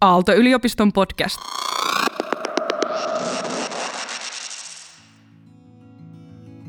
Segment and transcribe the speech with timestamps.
[0.00, 1.40] Aalto-yliopiston podcast.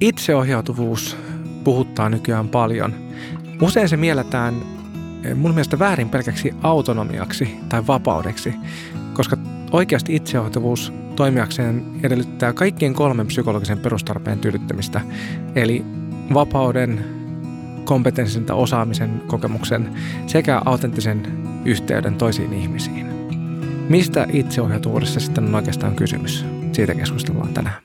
[0.02, 1.18] Itseohjautuvuus
[1.64, 2.94] puhuttaa nykyään paljon.
[3.62, 4.56] Usein se mielletään
[5.24, 8.54] eh, mun mielestä väärin pelkäksi autonomiaksi tai vapaudeksi,
[9.14, 9.38] koska
[9.72, 15.02] oikeasti itseohjautuvuus toimijakseen edellyttää kaikkien kolmen psykologisen perustarpeen tyydyttämistä,
[15.56, 15.86] eli
[16.34, 17.06] vapauden,
[17.86, 19.96] kompetenssin tai osaamisen kokemuksen
[20.28, 23.17] sekä autenttisen yhteyden toisiin ihmisiin.
[23.90, 26.46] Mistä itseohjautuvuudessa sitten on oikeastaan kysymys?
[26.72, 27.76] Siitä keskustellaan tänään.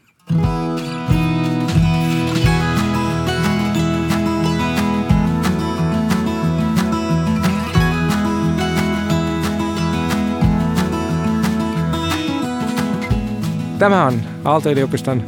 [13.78, 15.22] Tämä on Aalto-yliopiston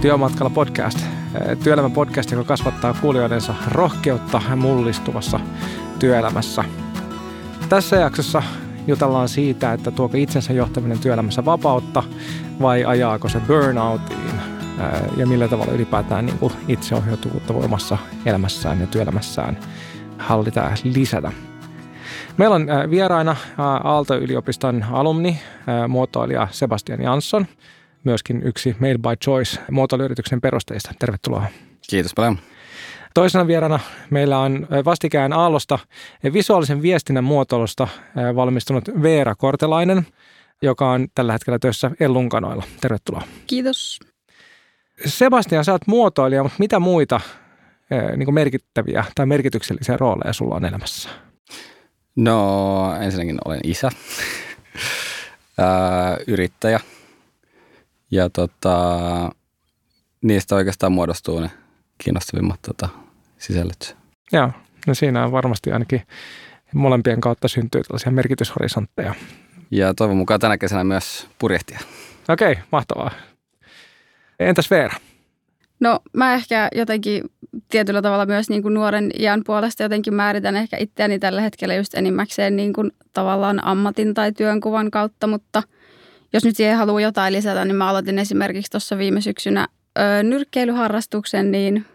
[0.00, 0.98] Työmatkalla podcast.
[1.64, 5.40] Työelämän podcast, joka kasvattaa kuulijoidensa rohkeutta mullistuvassa
[5.98, 6.64] työelämässä.
[7.68, 8.42] Tässä jaksossa
[8.86, 12.02] jutellaan siitä, että tuoko itsensä johtaminen työelämässä vapautta
[12.60, 14.40] vai ajaako se burnoutiin
[15.16, 19.58] ja millä tavalla ylipäätään niin kuin itseohjautuvuutta voimassa elämässään ja työelämässään
[20.18, 21.32] hallita ja lisätä.
[22.36, 23.36] Meillä on vieraina
[23.84, 25.38] Aalto-yliopiston alumni,
[25.88, 27.46] muotoilija Sebastian Jansson–
[28.04, 30.92] myöskin yksi Made by Choice muotoiluyrityksen perustajista.
[30.98, 31.44] Tervetuloa.
[31.90, 32.38] Kiitos paljon.
[33.14, 33.80] Toisena vierana
[34.10, 35.78] meillä on vastikään Aallosta
[36.32, 37.88] visuaalisen viestinnän muotoilusta
[38.34, 40.06] valmistunut Veera Kortelainen,
[40.62, 42.64] joka on tällä hetkellä töissä Ellunkanoilla.
[42.80, 43.22] Tervetuloa.
[43.46, 44.00] Kiitos.
[45.06, 47.20] Sebastian, sä oot muotoilija, mutta mitä muita
[48.16, 51.08] niin merkittäviä tai merkityksellisiä rooleja sulla on elämässä?
[52.16, 53.90] No ensinnäkin olen isä,
[56.26, 56.80] yrittäjä–
[58.10, 58.76] ja tota,
[60.22, 61.50] niistä oikeastaan muodostuu ne
[62.04, 62.88] kiinnostavimmat tota,
[63.38, 63.96] sisällöt.
[64.32, 64.50] Joo,
[64.86, 66.02] no siinä on varmasti ainakin
[66.74, 69.14] molempien kautta syntyy tällaisia merkityshorisontteja.
[69.70, 71.78] Ja toivon mukaan tänä kesänä myös purjehtia.
[72.28, 73.10] Okei, okay, mahtavaa.
[74.38, 74.96] Entäs Veera?
[75.80, 77.22] No mä ehkä jotenkin
[77.68, 81.94] tietyllä tavalla myös niin kuin nuoren iän puolesta jotenkin määritän ehkä itseäni tällä hetkellä just
[81.94, 85.62] enimmäkseen niin kuin tavallaan ammatin tai työnkuvan kautta, mutta–
[86.32, 89.68] jos nyt siihen haluaa jotain lisätä, niin mä aloitin esimerkiksi tuossa viime syksynä
[89.98, 91.86] ö, nyrkkeilyharrastuksen, niin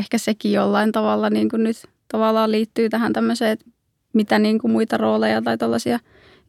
[0.00, 1.76] ehkä sekin jollain tavalla niin kuin nyt
[2.08, 3.64] tavallaan liittyy tähän tämmöiseen, että
[4.12, 5.98] mitä niin kuin muita rooleja tai tällaisia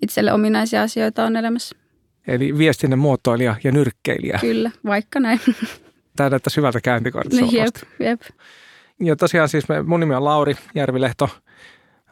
[0.01, 1.75] itselle ominaisia asioita on elämässä.
[2.28, 4.38] Eli viestinnän muotoilija ja nyrkkeilijä.
[4.41, 5.40] Kyllä, vaikka näin.
[6.16, 7.56] Tämä näyttää hyvältä käyntikortissa.
[7.56, 8.22] jep, jep.
[9.00, 11.29] Ja tosiaan siis mun nimi on Lauri Järvilehto.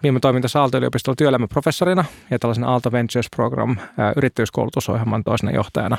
[0.04, 3.78] Viime toiminta Aalto-yliopistolla työelämäprofessorina ja tällaisen Aalto Ventures Program
[4.16, 5.98] yrittäjyyskoulutusohjelman toisena johtajana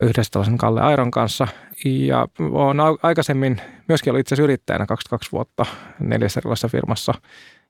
[0.00, 1.48] yhdessä tällaisen Kalle Airon kanssa.
[1.84, 5.66] Ja olen aikaisemmin myöskin ollut itse asiassa yrittäjänä 22 vuotta
[6.00, 7.14] neljässä erilaisessa firmassa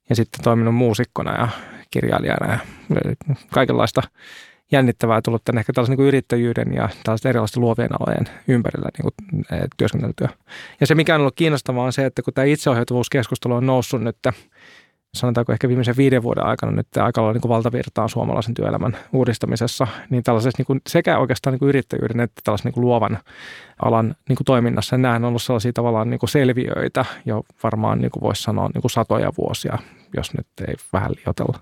[0.09, 1.49] ja sitten toiminut muusikkona ja
[1.91, 2.59] kirjailijana ja
[3.51, 4.03] kaikenlaista
[4.73, 9.45] jännittävää tullut tänne ehkä tällaisen niin yrittäjyyden ja tällaisten erilaisten luovien alojen ympärillä niin kuin,
[9.77, 10.29] työskentelytyö.
[10.81, 14.17] Ja se, mikä on ollut kiinnostavaa, on se, että kun tämä itseohjautuvuuskeskustelu on noussut nyt
[15.15, 19.87] sanotaanko ehkä viimeisen viiden vuoden aikana nyt aika lailla niin kuin valtavirtaan suomalaisen työelämän uudistamisessa,
[20.11, 23.19] niin tällaisessa niin kuin sekä oikeastaan niin kuin yrittäjyyden että tällaisen niin kuin luovan
[23.83, 28.11] alan niin kuin toiminnassa, nämä on ollut sellaisia tavallaan niin kuin selviöitä jo varmaan niin
[28.11, 29.79] kuin voisi sanoa niin kuin satoja vuosia,
[30.17, 31.59] jos nyt ei vähän liotella.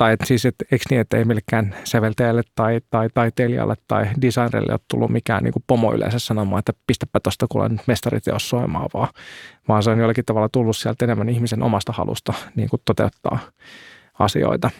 [0.00, 4.72] Tai et siis, et, eikö niin, että ei millekään säveltäjälle tai, tai taiteilijalle tai designerille
[4.72, 8.90] ole tullut mikään niin kuin pomo yleensä sanomaan, että pistäpä tuosta kuule nyt mestariteos soimaan,
[8.94, 9.08] vaan,
[9.68, 13.38] vaan se on jollakin tavalla tullut sieltä enemmän ihmisen omasta halusta niin kuin toteuttaa
[14.18, 14.70] asioita.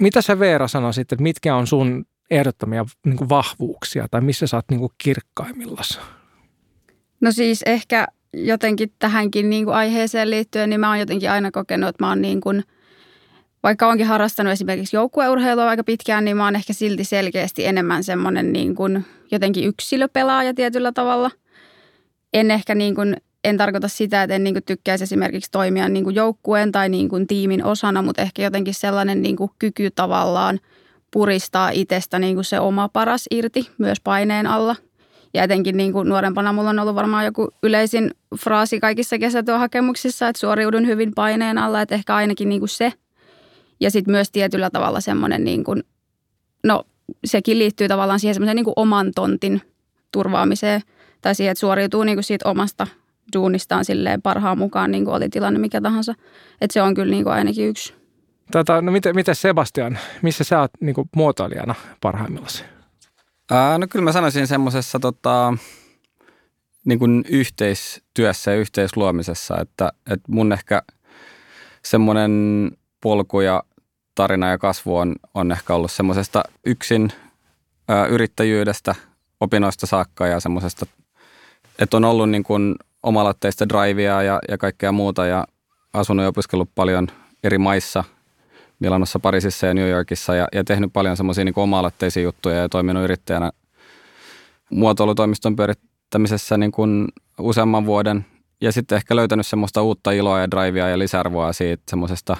[0.00, 4.56] Mitä sä Veera sanoisit, että mitkä on sun ehdottomia niin kuin vahvuuksia tai missä sä
[4.56, 6.00] oot niin kuin kirkkaimmillas?
[7.20, 11.88] No siis ehkä jotenkin tähänkin niin kuin aiheeseen liittyen, niin mä oon jotenkin aina kokenut,
[11.88, 12.64] että mä oon niin kuin–
[13.62, 18.52] vaikka onkin harrastanut esimerkiksi joukkueurheilua aika pitkään, niin mä oon ehkä silti selkeästi enemmän semmoinen
[18.52, 21.30] niin kuin jotenkin yksilöpelaaja tietyllä tavalla.
[22.32, 26.04] En ehkä niin kuin, en tarkoita sitä, että en niin kuin tykkäisi esimerkiksi toimia niin
[26.04, 30.60] kuin joukkueen tai niin kuin tiimin osana, mutta ehkä jotenkin sellainen niin kuin kyky tavallaan
[31.10, 34.76] puristaa itsestä niin kuin se oma paras irti myös paineen alla.
[35.34, 40.40] Ja etenkin niin kuin nuorempana mulla on ollut varmaan joku yleisin fraasi kaikissa kesätyöhakemuksissa, että
[40.40, 42.92] suoriudun hyvin paineen alla, että ehkä ainakin niin kuin se–
[43.80, 45.82] ja sitten myös tietyllä tavalla semmoinen, niin kuin,
[46.64, 46.84] no
[47.24, 49.62] sekin liittyy tavallaan siihen semmoiseen niin kuin oman tontin
[50.12, 50.80] turvaamiseen
[51.20, 52.86] tai siihen, että suoriutuu niin kuin siitä omasta
[53.32, 56.14] duunistaan silleen parhaan mukaan, niin kuin oli tilanne mikä tahansa.
[56.60, 57.94] Että se on kyllä niin kuin ainakin yksi.
[58.52, 62.64] Tota, no miten, miten Sebastian, missä sä oot niin kuin muotoilijana parhaimmillasi?
[63.50, 65.54] Ää, no kyllä mä sanoisin semmoisessa tota,
[66.84, 70.82] niin kuin yhteistyössä ja yhteisluomisessa, että, että mun ehkä
[71.84, 72.32] semmoinen
[73.00, 73.62] polku ja
[74.20, 77.12] tarina ja kasvu on, on ehkä ollut semmoisesta yksin
[77.90, 78.94] ö, yrittäjyydestä
[79.40, 80.86] opinnoista saakka ja semmoisesta,
[81.78, 85.46] että on ollut niin kuin omalotteista drivea ja, ja kaikkea muuta ja
[85.92, 87.08] asunut ja opiskellut paljon
[87.44, 88.04] eri maissa,
[88.78, 93.04] Milanossa, Pariisissa ja New Yorkissa ja, ja tehnyt paljon semmoisia niin oma-aloitteisia juttuja ja toiminut
[93.04, 93.50] yrittäjänä
[94.70, 97.08] muotoilutoimiston pyörittämisessä niin kuin
[97.38, 98.26] useamman vuoden
[98.60, 102.36] ja sitten ehkä löytänyt semmoista uutta iloa ja drivea ja lisäarvoa siitä semmoisesta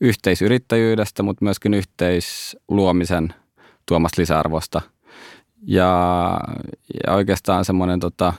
[0.00, 3.34] yhteisyrittäjyydestä, mutta myöskin yhteisluomisen
[3.86, 4.80] tuomasta lisäarvosta.
[5.66, 6.30] Ja,
[7.06, 8.32] ja oikeastaan semmoinen tota,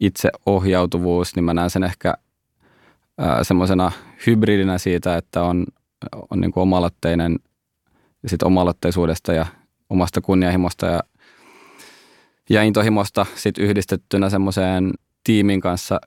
[0.00, 2.14] itseohjautuvuus, niin mä näen sen ehkä
[3.42, 3.92] semmoisena
[4.26, 5.66] hybridinä siitä, että on,
[6.30, 7.38] on niin kuin omalotteinen
[8.22, 9.46] ja sitten omalotteisuudesta ja
[9.90, 11.00] omasta kunnianhimosta ja,
[12.50, 14.92] ja intohimosta sit yhdistettynä semmoiseen
[15.24, 16.00] tiimin kanssa,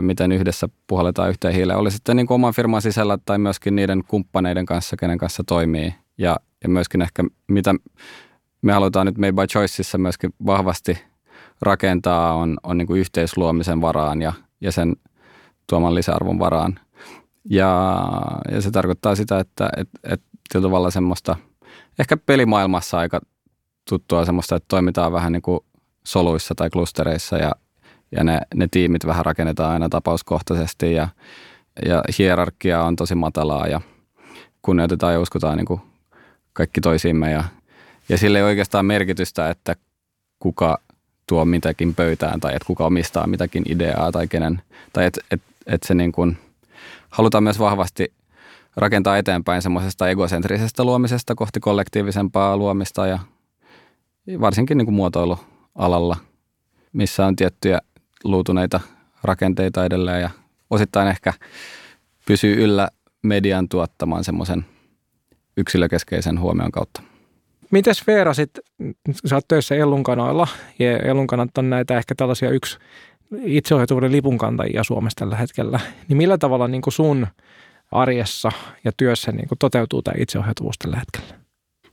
[0.00, 1.78] miten yhdessä puhalletaan yhteen hiileen.
[1.78, 5.94] Oli sitten niin kuin oman firman sisällä tai myöskin niiden kumppaneiden kanssa, kenen kanssa toimii.
[6.18, 7.74] Ja, ja myöskin ehkä mitä
[8.62, 10.98] me halutaan nyt Made by Choiceissa myöskin vahvasti
[11.62, 14.96] rakentaa on, on niin kuin yhteisluomisen varaan ja, ja sen
[15.66, 16.78] tuoman lisäarvon varaan.
[17.44, 18.02] Ja,
[18.52, 20.22] ja se tarkoittaa sitä, että et, et,
[20.54, 21.36] et tavalla semmoista
[21.98, 23.20] ehkä pelimaailmassa aika
[23.88, 25.60] tuttua semmoista, että toimitaan vähän niin kuin
[26.06, 27.52] soluissa tai klustereissa ja,
[28.12, 31.08] ja ne, ne tiimit vähän rakennetaan aina tapauskohtaisesti ja,
[31.86, 33.80] ja hierarkia on tosi matalaa ja
[34.62, 35.80] kunnioitetaan ja uskotaan niin kuin
[36.52, 37.30] kaikki toisiimme.
[37.30, 37.44] Ja,
[38.08, 39.76] ja sille ei oikeastaan merkitystä, että
[40.38, 40.78] kuka
[41.26, 44.62] tuo mitäkin pöytään tai että kuka omistaa mitäkin ideaa tai kenen,
[44.92, 46.38] tai että et, et se niin kuin,
[47.10, 48.12] halutaan myös vahvasti
[48.76, 53.18] rakentaa eteenpäin semmoisesta egocentrisestä luomisesta kohti kollektiivisempaa luomista ja
[54.40, 56.16] varsinkin niin kuin muotoilualalla,
[56.92, 57.80] missä on tiettyjä
[58.24, 58.80] luutuneita
[59.22, 60.30] rakenteita edelleen ja
[60.70, 61.32] osittain ehkä
[62.26, 62.88] pysyy yllä
[63.22, 64.64] median tuottaman semmoisen
[65.56, 67.02] yksilökeskeisen huomion kautta.
[67.70, 68.50] Mites Veera sit,
[69.26, 72.78] sä oot töissä Ellunkanoilla ja Ellunkanat on näitä ehkä tällaisia yksi
[73.44, 77.26] itseohjautuvuuden lipunkantajia Suomessa tällä hetkellä, niin millä tavalla niin kuin sun
[77.92, 78.52] arjessa
[78.84, 81.40] ja työssä niin kuin toteutuu tämä itseohjautuvuus tällä hetkellä?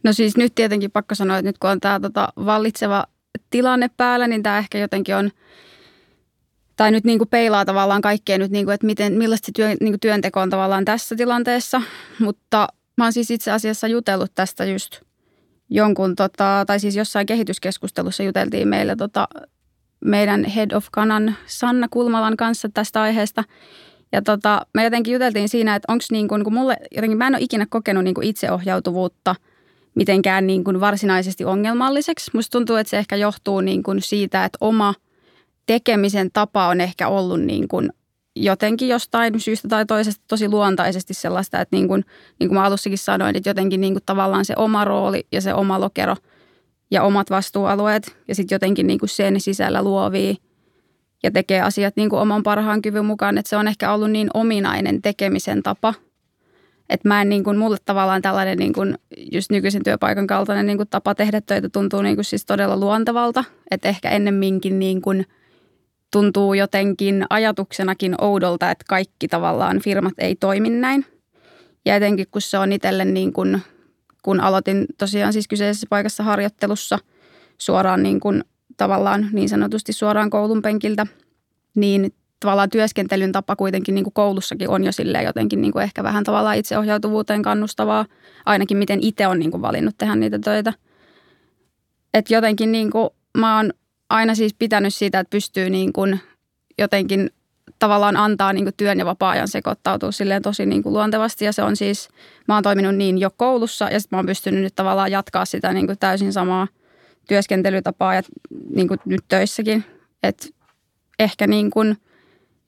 [0.04, 3.06] No siis nyt tietenkin pakko sanoa, että nyt kun on tämä tota vallitseva
[3.50, 5.32] tilanne päällä, niin tämä ehkä jotenkin on,
[6.78, 9.78] tai nyt niin kuin peilaa tavallaan kaikkea nyt, niin kuin, että miten, millaista työ, niin
[9.92, 11.82] kuin työnteko on tavallaan tässä tilanteessa.
[12.20, 15.02] Mutta mä oon siis itse asiassa jutellut tästä just
[15.70, 19.28] jonkun, tota, tai siis jossain kehityskeskustelussa juteltiin meillä tota,
[20.06, 23.44] meidän Head of Kanan Sanna Kulmalan kanssa tästä aiheesta.
[24.12, 27.36] Ja tota, me jotenkin juteltiin siinä, että onko niin kuin, kun mulle jotenkin, mä en
[27.36, 29.36] ole ikinä kokenut niin kuin itseohjautuvuutta
[29.96, 32.32] mitenkään niin kuin varsinaisesti ongelmalliseksi.
[32.34, 34.94] Musta tuntuu, että se ehkä johtuu niin kuin siitä, että oma
[35.68, 37.90] tekemisen tapa on ehkä ollut niin kuin
[38.36, 42.06] jotenkin jostain syystä tai toisesta tosi luontaisesti sellaista, että niin kuin,
[42.40, 45.54] niin kuin mä alussakin sanoin, että jotenkin niin kuin tavallaan se oma rooli ja se
[45.54, 46.16] oma lokero
[46.92, 50.38] ja omat vastuualueet ja sitten jotenkin niin kuin sen sisällä luovii
[51.24, 54.30] ja tekee asiat niin kuin oman parhaan kyvyn mukaan, että se on ehkä ollut niin
[54.34, 55.94] ominainen tekemisen tapa,
[56.90, 58.98] että mä en niin kuin, mulle tavallaan tällainen niin kuin
[59.32, 63.44] just nykyisen työpaikan kaltainen niin kuin tapa tehdä töitä tuntuu niin kuin siis todella luontevalta,
[63.72, 65.26] että ehkä ennemminkin niin kuin–
[66.12, 71.06] tuntuu jotenkin ajatuksenakin oudolta, että kaikki tavallaan firmat ei toimi näin.
[71.86, 73.62] Ja etenkin kun se on itselle niin kuin,
[74.24, 77.00] kun aloitin tosiaan siis kyseisessä paikassa harjoittelussa
[77.58, 78.44] suoraan niin kuin
[78.78, 81.08] tavallaan niin sanotusti suoraan koulun penkiltä,
[81.76, 86.04] niin tavallaan työskentelyn tapa kuitenkin niin kuin koulussakin on jo silleen jotenkin niin kuin ehkä
[86.04, 88.06] vähän tavallaan itseohjautuvuuteen kannustavaa,
[88.46, 90.74] ainakin miten itse on niin kuin valinnut tehdä niitä töitä.
[92.14, 93.74] Että jotenkin niin kuin mä oon
[94.10, 96.20] aina siis pitänyt siitä, että pystyy niin kuin
[96.78, 97.30] jotenkin
[97.80, 101.46] tavallaan antaa niin kuin työn ja vapaa-ajan sekoittautua silleen tosi niin kuin luontevasti.
[101.46, 102.10] Ja se on siis,
[102.48, 105.74] mä oon toiminut niin jo koulussa ja sitten mä oon pystynyt nyt tavallaan jatkaa sitä
[105.74, 106.68] niin kuin täysin samaa
[107.28, 108.22] työskentelytapaa ja
[108.76, 109.86] niin kuin nyt töissäkin.
[110.24, 110.48] Että
[111.20, 111.98] ehkä niin kuin,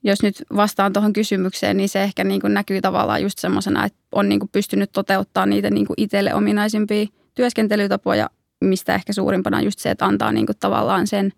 [0.02, 3.98] jos nyt vastaan tuohon kysymykseen, niin se ehkä niin kuin näkyy tavallaan just semmoisena, että
[4.12, 8.30] on niin kuin pystynyt toteuttaa niitä niin kuin itselle ominaisimpia työskentelytapoja
[8.60, 11.32] mistä ehkä suurimpana on just se, että antaa niinku tavallaan sen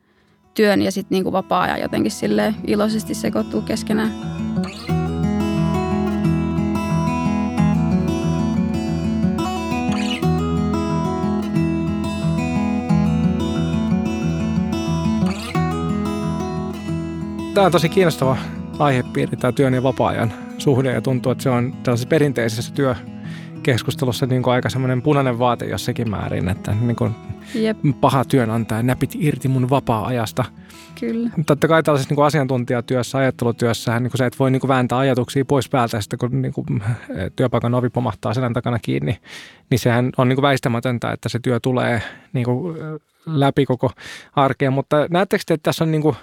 [0.54, 4.12] työn ja sitten niinku vapaa-ajan jotenkin sille iloisesti sekoittuu keskenään.
[17.54, 18.36] Tämä on tosi kiinnostava
[18.78, 22.94] aihepiiri, tämä työn ja vapaa-ajan suhde ja tuntuu, että se on tällaisessa perinteisessä työ,
[23.62, 27.14] keskustelussa niin kuin aika semmoinen punainen vaate jossakin määrin, että niin kuin
[27.54, 30.44] Jep, paha työnantaja näpit irti mun vapaa-ajasta.
[31.00, 31.30] kyllä.
[31.46, 34.98] Totta kai tällaisessa niin kuin asiantuntijatyössä, ajattelutyössähän niin kuin se, että voi niin kuin vääntää
[34.98, 36.82] ajatuksia pois päältä sitten, kun niin kuin
[37.36, 39.18] työpaikan ovi pomahtaa selän takana kiinni,
[39.70, 42.02] niin sehän on niin kuin väistämätöntä, että se työ tulee
[42.32, 42.76] niin kuin
[43.26, 43.90] läpi koko
[44.36, 44.72] arkeen.
[44.72, 46.16] Mutta näettekö te, että tässä on niin kuin,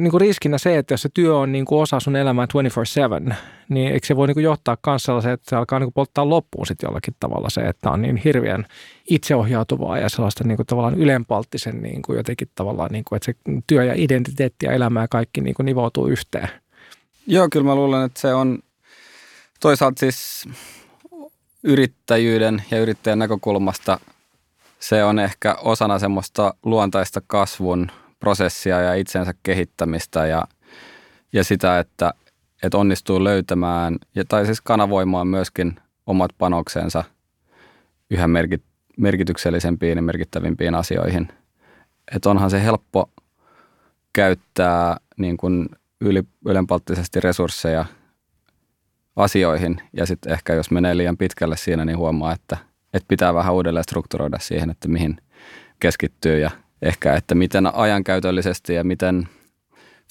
[0.00, 2.46] niin kuin riskinä se, että jos se työ on niin kuin osa sun elämää
[3.30, 3.34] 24-7,
[3.68, 6.28] niin eikö se voi niin kuin johtaa myös sellaiseen, että se alkaa niin kuin polttaa
[6.28, 8.66] loppuun sitten jollakin tavalla se, että on niin hirveän
[9.10, 13.34] itseohjautuvaa ja sellaista niin kuin tavallaan ylenpalttisen niin kuin jotenkin tavallaan, niin kuin, että se
[13.66, 16.48] työ ja identiteetti ja elämä ja kaikki niin kuin nivoutuu yhteen.
[17.26, 18.58] Joo, kyllä mä luulen, että se on
[19.60, 20.48] toisaalta siis
[21.62, 24.00] yrittäjyyden ja yrittäjän näkökulmasta
[24.80, 27.90] se on ehkä osana semmoista luontaista kasvun
[28.20, 30.44] prosessia ja itsensä kehittämistä ja,
[31.32, 32.14] ja sitä, että,
[32.62, 37.04] että onnistuu löytämään ja, tai siis kanavoimaan myöskin omat panoksensa
[38.10, 38.62] yhä merkit,
[38.96, 41.28] merkityksellisempiin ja merkittävimpiin asioihin.
[42.16, 43.10] Että onhan se helppo
[44.12, 45.68] käyttää niin kuin
[46.00, 47.84] yli, ylenpalttisesti resursseja
[49.16, 52.56] asioihin ja sitten ehkä jos menee liian pitkälle siinä, niin huomaa, että,
[52.94, 55.16] että pitää vähän uudelleen strukturoida siihen, että mihin
[55.80, 56.50] keskittyy ja
[56.82, 59.28] ehkä, että miten ajankäytöllisesti ja miten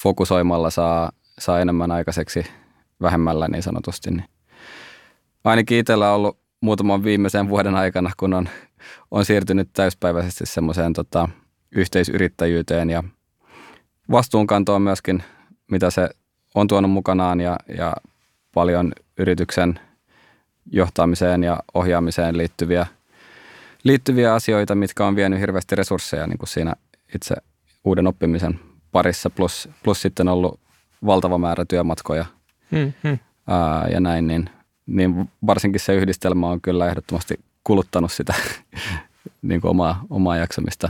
[0.01, 2.45] fokusoimalla saa, saa enemmän aikaiseksi
[3.01, 4.11] vähemmällä niin sanotusti.
[4.11, 4.25] Niin
[5.43, 8.49] ainakin itsellä on ollut muutaman viimeisen vuoden aikana, kun on,
[9.11, 11.29] on siirtynyt täyspäiväisesti semmoiseen tota,
[11.71, 13.03] yhteisyrittäjyyteen ja
[14.11, 15.23] vastuunkantoon myöskin,
[15.71, 16.09] mitä se
[16.55, 17.93] on tuonut mukanaan ja, ja
[18.53, 19.79] paljon yrityksen
[20.71, 22.85] johtamiseen ja ohjaamiseen liittyviä,
[23.83, 26.73] liittyviä asioita, mitkä on vienyt hirveästi resursseja niin kuin siinä
[27.15, 27.35] itse
[27.83, 28.59] uuden oppimisen
[28.91, 30.59] parissa, plus, plus sitten ollut
[31.05, 32.25] valtava määrä työmatkoja
[32.71, 33.19] Hmm, hmm.
[33.47, 34.49] ää, ja näin, niin,
[34.85, 38.33] niin varsinkin se yhdistelmä on kyllä ehdottomasti kuluttanut sitä
[39.41, 40.89] niin kuin omaa, omaa jaksamista.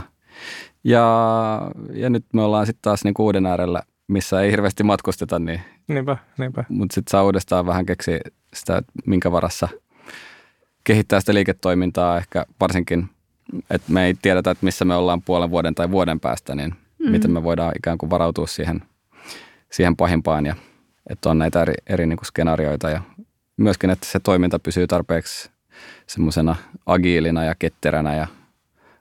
[0.84, 5.38] Ja, ja nyt me ollaan sitten taas niin kuin uuden äärellä, missä ei hirveästi matkusteta,
[5.38, 6.64] niin, Niinpä, niinpä.
[6.68, 8.20] mutta sitten saa uudestaan vähän keksiä
[8.54, 9.68] sitä, että minkä varassa
[10.88, 13.08] kehittää sitä liiketoimintaa ehkä varsinkin,
[13.70, 17.10] että me ei tiedetä, että missä me ollaan puolen vuoden tai vuoden päästä, niin mm.
[17.10, 18.82] miten me voidaan ikään kuin varautua siihen,
[19.70, 20.56] siihen pahimpaan ja
[21.10, 23.02] että on näitä eri, eri niin kuin skenaarioita ja
[23.56, 25.50] myöskin, että se toiminta pysyy tarpeeksi
[26.06, 28.26] semmoisena agiilina ja ketteränä ja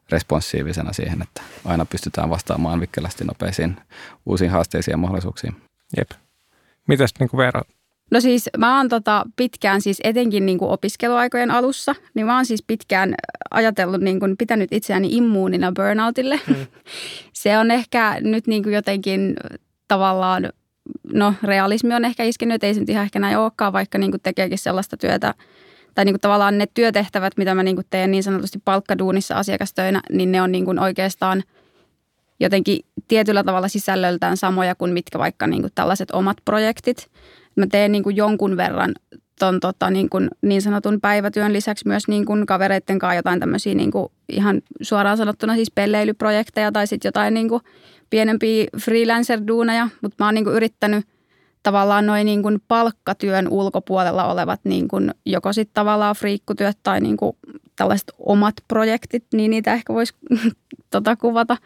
[0.10, 3.78] responsiivisena siihen, että aina pystytään vastaamaan vikkelästi nopeisiin
[4.26, 5.56] uusiin haasteisiin ja mahdollisuuksiin.
[5.98, 6.10] Jep.
[6.88, 7.62] Mitäs niin kuin Veera?
[8.12, 12.46] No siis mä oon tota pitkään siis etenkin niin kuin opiskeluaikojen alussa, niin mä oon
[12.46, 13.16] siis pitkään
[13.52, 16.40] ajatellut niin kuin pitänyt itseäni immuunina burnoutille.
[16.48, 16.56] Mm.
[17.34, 19.36] Se on ehkä nyt niin kuin jotenkin
[19.88, 20.50] tavallaan,
[21.14, 24.12] no realismi on ehkä iskenyt, että ei se nyt ihan ehkä näin olekaan, vaikka niin
[24.12, 25.34] kuin tekeekin sellaista työtä,
[25.96, 30.02] tai niin kuin tavallaan ne työtehtävät, mitä mä niin kuin teen niin sanotusti palkkaduunissa asiakastöinä,
[30.12, 31.44] niin ne on niin kuin oikeastaan
[32.40, 37.10] jotenkin tietyllä tavalla sisällöltään samoja kuin mitkä vaikka niin kuin tällaiset omat projektit.
[37.58, 38.94] Mä teen niin kuin jonkun verran
[39.40, 43.76] ton, tota, niin, kuin niin sanotun päivätyön lisäksi myös niin kuin kavereiden kanssa jotain tämmöisiä
[43.76, 47.62] niin kuin ihan suoraan sanottuna siis pelleilyprojekteja tai sitten jotain niin kuin
[48.10, 51.06] pienempiä freelancer-duuneja, mutta mä oon niin kuin yrittänyt
[51.64, 57.18] tavallaan noin niin kuin palkkatyön ulkopuolella olevat niin kuin joko sitten tavallaan friikkutyöt tai niin
[57.18, 57.38] kuin
[57.76, 60.14] tällaiset omat projektit, niin niitä ehkä voisi
[60.92, 61.58] tota kuvata.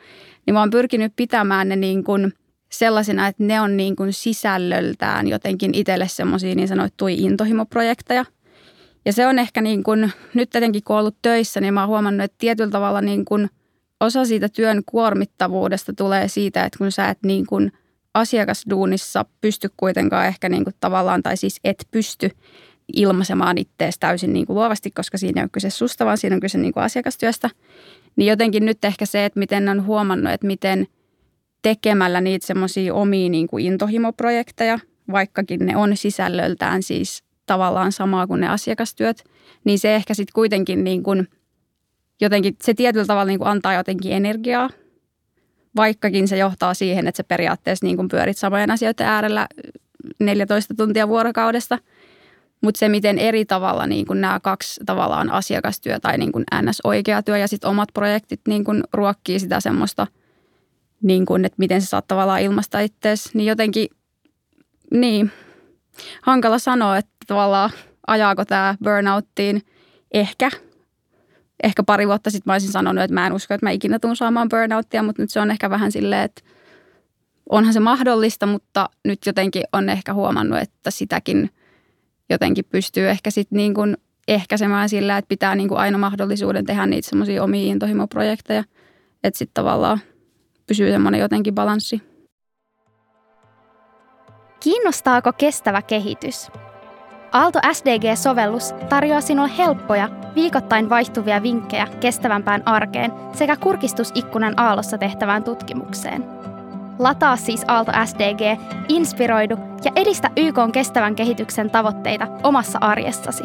[0.45, 2.33] Niin mä oon pyrkinyt pitämään ne niin kuin
[2.71, 8.25] sellaisena, että ne on niin kuin sisällöltään jotenkin itselle semmoisia niin sanottuja intohimoprojekteja.
[9.05, 12.23] Ja se on ehkä niin kuin, nyt tietenkin kun ollut töissä, niin mä oon huomannut,
[12.23, 13.49] että tietyllä tavalla niin kuin
[13.99, 17.71] osa siitä työn kuormittavuudesta tulee siitä, että kun sä et niin kuin
[18.13, 22.29] asiakasduunissa pysty kuitenkaan ehkä niin kuin tavallaan, tai siis et pysty
[22.95, 26.39] ilmaisemaan ittees täysin niin kuin luovasti, koska siinä ei ole kyse susta, vaan siinä on
[26.39, 27.49] kyse niin kuin asiakastyöstä.
[28.15, 30.87] Niin jotenkin nyt ehkä se, että miten on huomannut, että miten
[31.61, 34.79] tekemällä niitä semmoisia omia niin kuin intohimoprojekteja,
[35.11, 39.23] vaikkakin ne on sisällöltään siis tavallaan samaa kuin ne asiakastyöt,
[39.63, 41.27] niin se ehkä sitten kuitenkin niin kuin
[42.21, 44.69] jotenkin, se tietyllä tavalla niin kuin antaa jotenkin energiaa,
[45.75, 49.47] vaikkakin se johtaa siihen, että se periaatteessa niin kuin pyörit samojen asioiden äärellä
[50.19, 51.79] 14 tuntia vuorokaudesta–
[52.61, 57.23] mutta se, miten eri tavalla niin kun nämä kaksi tavallaan asiakastyö tai niin kun NS-oikea
[57.23, 60.07] työ ja sitten omat projektit niin kun ruokkii sitä semmoista,
[61.01, 63.87] niin kun, että miten sä saat tavallaan ilmaista itseäsi, niin jotenkin,
[64.91, 65.31] niin,
[66.21, 67.69] hankala sanoa, että tavallaan
[68.07, 69.61] ajaako tämä burnouttiin
[70.13, 70.51] ehkä.
[71.63, 74.15] Ehkä pari vuotta sitten mä olisin sanonut, että mä en usko, että mä ikinä tuun
[74.15, 76.41] saamaan burnouttia, mutta nyt se on ehkä vähän silleen, että
[77.49, 81.49] onhan se mahdollista, mutta nyt jotenkin on ehkä huomannut, että sitäkin–
[82.31, 86.85] jotenkin pystyy ehkä sitten niin kuin ehkäisemään sillä, että pitää niin kuin aina mahdollisuuden tehdä
[86.85, 88.63] niitä semmoisia omia intohimoprojekteja,
[89.23, 89.99] että sitten tavallaan
[90.71, 92.01] pysyy semmoinen jotenkin balanssi.
[94.59, 96.51] Kiinnostaako kestävä kehitys?
[97.31, 106.25] Aalto SDG-sovellus tarjoaa sinulle helppoja, viikoittain vaihtuvia vinkkejä kestävämpään arkeen sekä kurkistusikkunan Aallossa tehtävään tutkimukseen.
[106.99, 113.43] Lataa siis Aalto SDG, inspiroidu ja edistä YK kestävän kehityksen tavoitteita omassa arjessasi.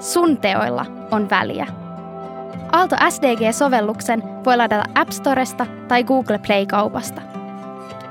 [0.00, 1.81] Sun teoilla on väliä.
[2.72, 7.22] Aalto SDG-sovelluksen voi ladata App Storesta tai Google Play-kaupasta.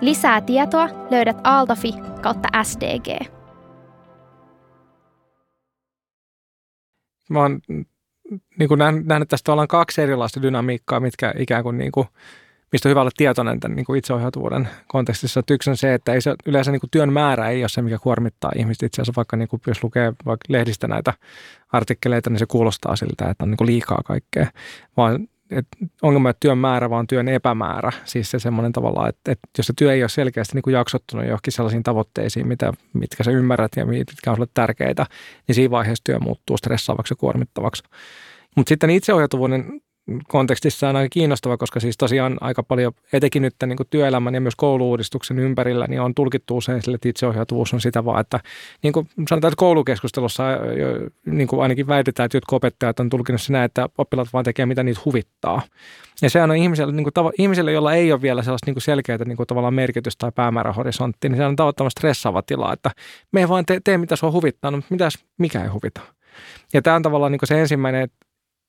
[0.02, 3.32] Lisää tietoa löydät aaltofi kautta SDG.
[7.30, 7.60] Mä oon
[8.60, 12.08] niin kuin nähnyt, tästä ollaan kaksi erilaista dynamiikkaa, mitkä ikään kuin, niin kuin
[12.72, 15.42] mistä on hyvä olla tietoinen tämän niin kuin itseohjautuvuuden kontekstissa.
[15.52, 17.98] Yksi on se, että ei se, yleensä niin kuin työn määrä ei ole se, mikä
[17.98, 18.86] kuormittaa ihmistä.
[18.86, 21.14] Itse asiassa vaikka niin kuin, jos lukee vaikka lehdistä näitä
[21.72, 24.48] artikkeleita, niin se kuulostaa siltä, että on niin kuin liikaa kaikkea.
[24.98, 25.68] Vaan et
[26.02, 27.92] ongelma ei työn määrä, vaan työn epämäärä.
[28.06, 31.26] Siis se semmoinen tavalla, että, että jos se työ ei ole selkeästi niin kuin jaksottunut
[31.26, 35.06] johonkin sellaisiin tavoitteisiin, mitä, mitkä sä ymmärrät ja mitkä on sulle tärkeitä,
[35.48, 37.84] niin siinä vaiheessa työ muuttuu stressaavaksi ja kuormittavaksi.
[38.56, 39.82] Mutta sitten itseohjautuvuuden
[40.28, 44.56] kontekstissa on aika kiinnostava, koska siis tosiaan aika paljon, etenkin nyt niin työelämän ja myös
[44.56, 48.40] kouluuudistuksen ympärillä, niin on tulkittu usein sille, että itseohjautuvuus on sitä vaan, että
[48.84, 50.44] niin kuin sanotaan, että koulukeskustelussa
[51.26, 54.84] niin kuin ainakin väitetään, että jotkut opettajat on tulkinut sinä, että oppilaat vaan tekee mitä
[54.84, 55.62] niitä huvittaa.
[56.22, 59.38] Ja se on ihmiselle, niin kuin, ihmiselle jolla ei ole vielä sellaista niin selkeää niin
[59.48, 62.92] tavallaan merkitystä tai päämäärähorisonttia, niin se on tavattoman stressaava tila, että
[63.32, 66.02] me ei vaan tee, tee mitä sua huvittaa, no mitäs mikä ei huvita.
[66.74, 68.10] Ja tämä on tavallaan niin se ensimmäinen,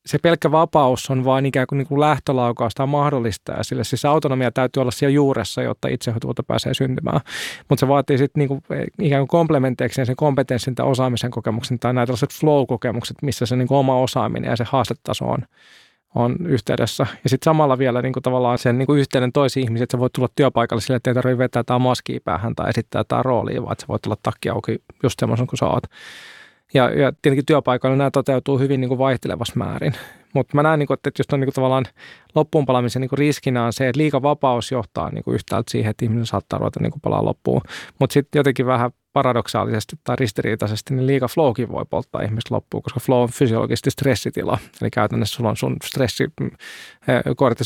[0.05, 3.83] se pelkkä vapaus on vain ikään kuin, niin kuin lähtölaukaus tai mahdollistaa sille.
[3.83, 7.21] Siis autonomia täytyy olla siellä juuressa, jotta itsehoituvuutta pääsee syntymään.
[7.69, 8.61] Mutta se vaatii sitten niin kuin,
[9.01, 13.67] ikään kuin komplementeeksi sen kompetenssin tai osaamisen kokemuksen tai näitä tällaiset flow-kokemukset, missä se niin
[13.67, 15.39] kuin oma osaaminen ja se haastetaso on,
[16.15, 17.07] on yhteydessä.
[17.23, 19.99] Ja sitten samalla vielä niin kuin tavallaan sen niin kuin yhteyden toisiin ihmisiin, että sä
[19.99, 23.61] voit tulla työpaikalle sille, että ei tarvitse vetää jotain maskia päähän tai esittää jotain roolia,
[23.61, 25.83] vaan että sä voit tulla takki auki just semmoisen kuin sä oot.
[26.73, 29.93] Ja, ja tietenkin työpaikoilla nämä toteutuu hyvin niin kuin vaihtelevassa määrin.
[30.33, 31.85] Mutta mä näen, niin kuin, että just on niin kuin tavallaan
[32.35, 35.89] loppuun palaamisen niin kuin riskinä on se, että liika vapaus johtaa niin kuin yhtäältä siihen,
[35.89, 37.61] että ihminen saattaa ruveta niin kuin palaa loppuun.
[37.99, 42.99] Mutta sitten jotenkin vähän paradoksaalisesti tai ristiriitaisesti, niin liika flowkin voi polttaa ihmistä loppuun, koska
[42.99, 44.57] flow on fysiologisesti stressitila.
[44.81, 46.51] Eli käytännössä sulla on sun stressi, mm,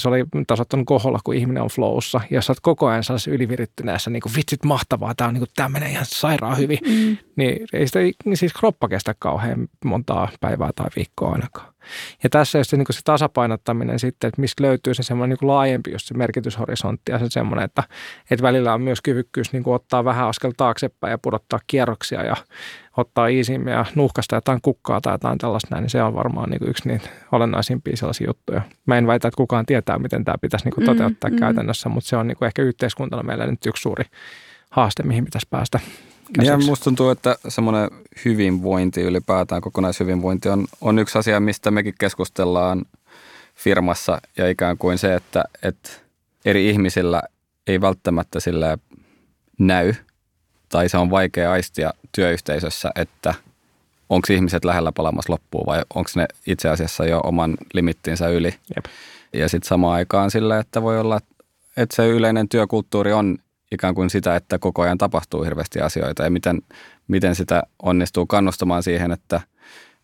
[0.06, 2.22] oli tasottanut koholla, kun ihminen on flowssa.
[2.30, 5.50] Ja jos olet koko ajan sellaisessa ylivirittyneessä, niin kuin vitsit mahtavaa, tämä, on, niin kuin,
[5.56, 7.18] tämä menee ihan sairaan hyvin, mm.
[7.36, 8.00] niin ei sitä
[8.34, 11.74] siis kroppa kestä kauhean montaa päivää tai viikkoa ainakaan.
[12.24, 16.08] Ja tässä se, niin se tasapainottaminen sitten, että mistä löytyy se semmoinen niin laajempi just
[16.08, 17.84] se merkityshorisontti ja se semmoinen, että,
[18.32, 22.36] että välillä on myös kyvykkyys niin ottaa vähän askel taaksepäin ja pudottaa kierroksia ja
[22.98, 26.70] ottaa iisimmin ja nuhkasta jotain kukkaa tai jotain tällaista näin, niin se on varmaan niin
[26.70, 28.62] yksi niitä olennaisimpia sellaisia juttuja.
[28.86, 31.40] Mä en väitä, että kukaan tietää, miten tämä pitäisi niin toteuttaa mm, mm.
[31.40, 34.06] käytännössä, mutta se on niin ehkä yhteiskuntana meillä nyt yksi suuri
[34.72, 35.80] haaste, mihin pitäisi päästä
[36.34, 36.52] käsiksi.
[36.52, 37.90] Ja musta tuntuu, että semmoinen
[38.26, 42.86] hyvinvointi ylipäätään, kokonaishyvinvointi on, on yksi asia, mistä mekin keskustellaan
[43.56, 45.90] firmassa ja ikään kuin se, että, että
[46.46, 47.22] eri ihmisillä
[47.68, 48.78] ei välttämättä sille
[49.60, 49.94] näy
[50.70, 53.34] tai se on vaikea aistia työyhteisössä, että
[54.10, 58.56] onko ihmiset lähellä palamassa loppuun vai onko ne itse asiassa jo oman limittinsä yli.
[58.76, 58.86] Jep.
[59.34, 61.20] Ja sitten samaan aikaan sillä, että voi olla,
[61.78, 63.38] että se yleinen työkulttuuri on
[63.72, 66.62] ikään kuin sitä, että koko ajan tapahtuu hirveästi asioita ja miten,
[67.08, 69.42] miten sitä onnistuu kannustamaan siihen, että,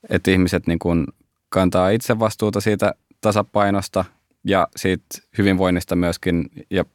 [0.10, 1.08] että ihmiset niin kuin
[1.50, 4.06] kantaa itse vastuuta siitä tasapainosta
[4.44, 5.06] ja siitä
[5.38, 6.86] hyvinvoinnista myöskin ja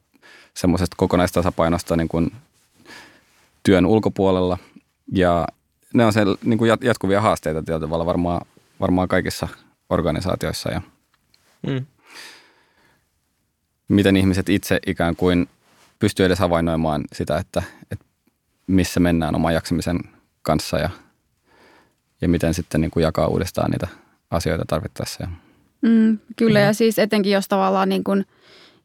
[0.54, 2.32] semmoisesta kokonaistasapainosta niin kuin
[3.62, 4.58] työn ulkopuolella.
[5.12, 5.46] Ja
[5.94, 8.46] ne on se niin kuin jatkuvia haasteita tietyllä tavalla varmaan,
[8.80, 9.48] varmaan kaikissa
[9.90, 10.70] organisaatioissa.
[10.70, 10.82] Ja
[11.66, 11.86] mm.
[13.88, 15.48] Miten ihmiset itse ikään kuin
[15.98, 18.04] pystyy edes havainnoimaan sitä, että, että
[18.66, 19.98] missä mennään oman jaksamisen
[20.42, 20.90] kanssa ja,
[22.20, 23.88] ja miten sitten niin kuin jakaa uudestaan niitä
[24.30, 25.28] asioita tarvittaessa.
[25.82, 26.64] Mm, kyllä, mm.
[26.64, 28.26] ja siis etenkin jos tavallaan niin kuin,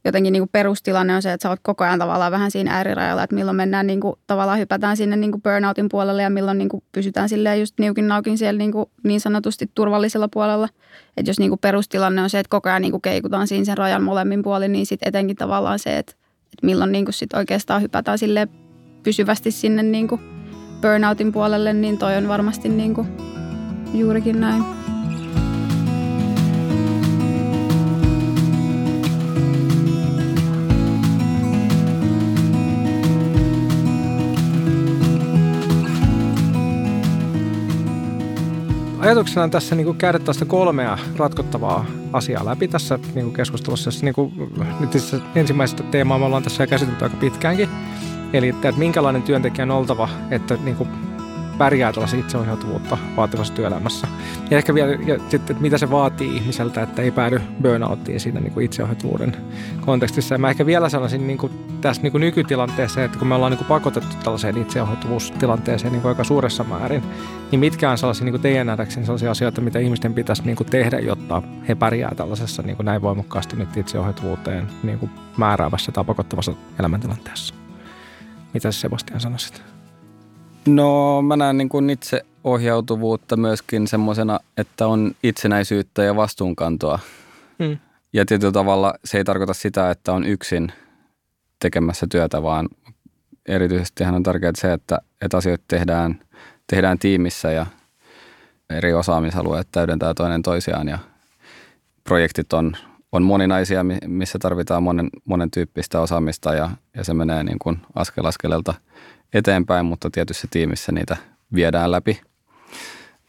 [0.05, 3.23] jotenkin niin kuin perustilanne on se, että sä oot koko ajan tavallaan vähän siinä äärirajalla,
[3.23, 6.69] että milloin mennään niin kuin, tavallaan hypätään sinne niin kuin burnoutin puolelle ja milloin niin
[6.69, 10.69] kuin pysytään silleen just niukin naukin siellä niin, kuin, niin sanotusti turvallisella puolella.
[11.17, 13.77] Että jos niin kuin perustilanne on se, että koko ajan niin kuin keikutaan siinä sen
[13.77, 16.15] rajan molemmin puolin, niin sitten etenkin tavallaan se, että
[16.53, 18.47] että milloin niin kuin sit oikeastaan hypätään sille
[19.03, 20.21] pysyvästi sinne niin kuin
[20.81, 23.07] burnoutin puolelle, niin toi on varmasti niin kuin
[23.93, 24.82] juurikin näin.
[39.03, 43.89] Ajatuksena on tässä niin kuin käydä tästä kolmea ratkottavaa asiaa läpi tässä niin kuin keskustelussa.
[44.01, 44.33] Niin kuin,
[44.79, 44.91] nyt
[45.35, 47.69] ensimmäistä teemaa me ollaan tässä käsitelty aika pitkäänkin.
[48.33, 50.89] Eli että minkälainen työntekijä on oltava, että niin kuin
[51.57, 54.07] pärjää tällaisen itseohjautuvuutta vaativassa työelämässä.
[54.49, 58.39] Ja ehkä vielä ja sitten, että mitä se vaatii ihmiseltä, että ei päädy burnouttiin siinä
[58.39, 59.37] niin kuin itseohjautuvuuden
[59.85, 60.35] kontekstissa.
[60.35, 63.51] Ja mä ehkä vielä sanoisin niin kuin tässä niin kuin nykytilanteessa, että kun me ollaan
[63.51, 67.03] niin kuin pakotettu tällaiseen itseohjautuvuustilanteeseen niin kuin aika suuressa määrin,
[67.51, 70.69] niin mitkä on sellaisia niin kuin teidän nähdäkseni sellaisia asioita, mitä ihmisten pitäisi niin kuin
[70.69, 76.03] tehdä, jotta he pärjää tällaisessa niin kuin näin voimakkaasti nyt itseohjautuvuuteen niin kuin määräävässä tai
[76.03, 77.55] pakottavassa elämäntilanteessa.
[78.53, 79.72] Mitä Sebastian sanoisit?
[80.65, 86.99] No mä näen niin kuin itse ohjautuvuutta myöskin semmoisena, että on itsenäisyyttä ja vastuunkantoa.
[87.59, 87.77] Mm.
[88.13, 90.71] Ja tietyllä tavalla se ei tarkoita sitä, että on yksin
[91.59, 92.69] tekemässä työtä, vaan
[93.45, 96.19] erityisesti on tärkeää se, että, että asioita tehdään,
[96.67, 97.65] tehdään tiimissä ja
[98.69, 100.99] eri osaamisalueet täydentää toinen toisiaan ja
[102.03, 102.73] projektit on,
[103.11, 108.25] on moninaisia, missä tarvitaan monen, monen tyyppistä osaamista ja, ja se menee niin kuin askel
[108.25, 108.73] askeleelta–
[109.33, 111.17] eteenpäin, mutta tietyssä tiimissä niitä
[111.53, 112.21] viedään läpi.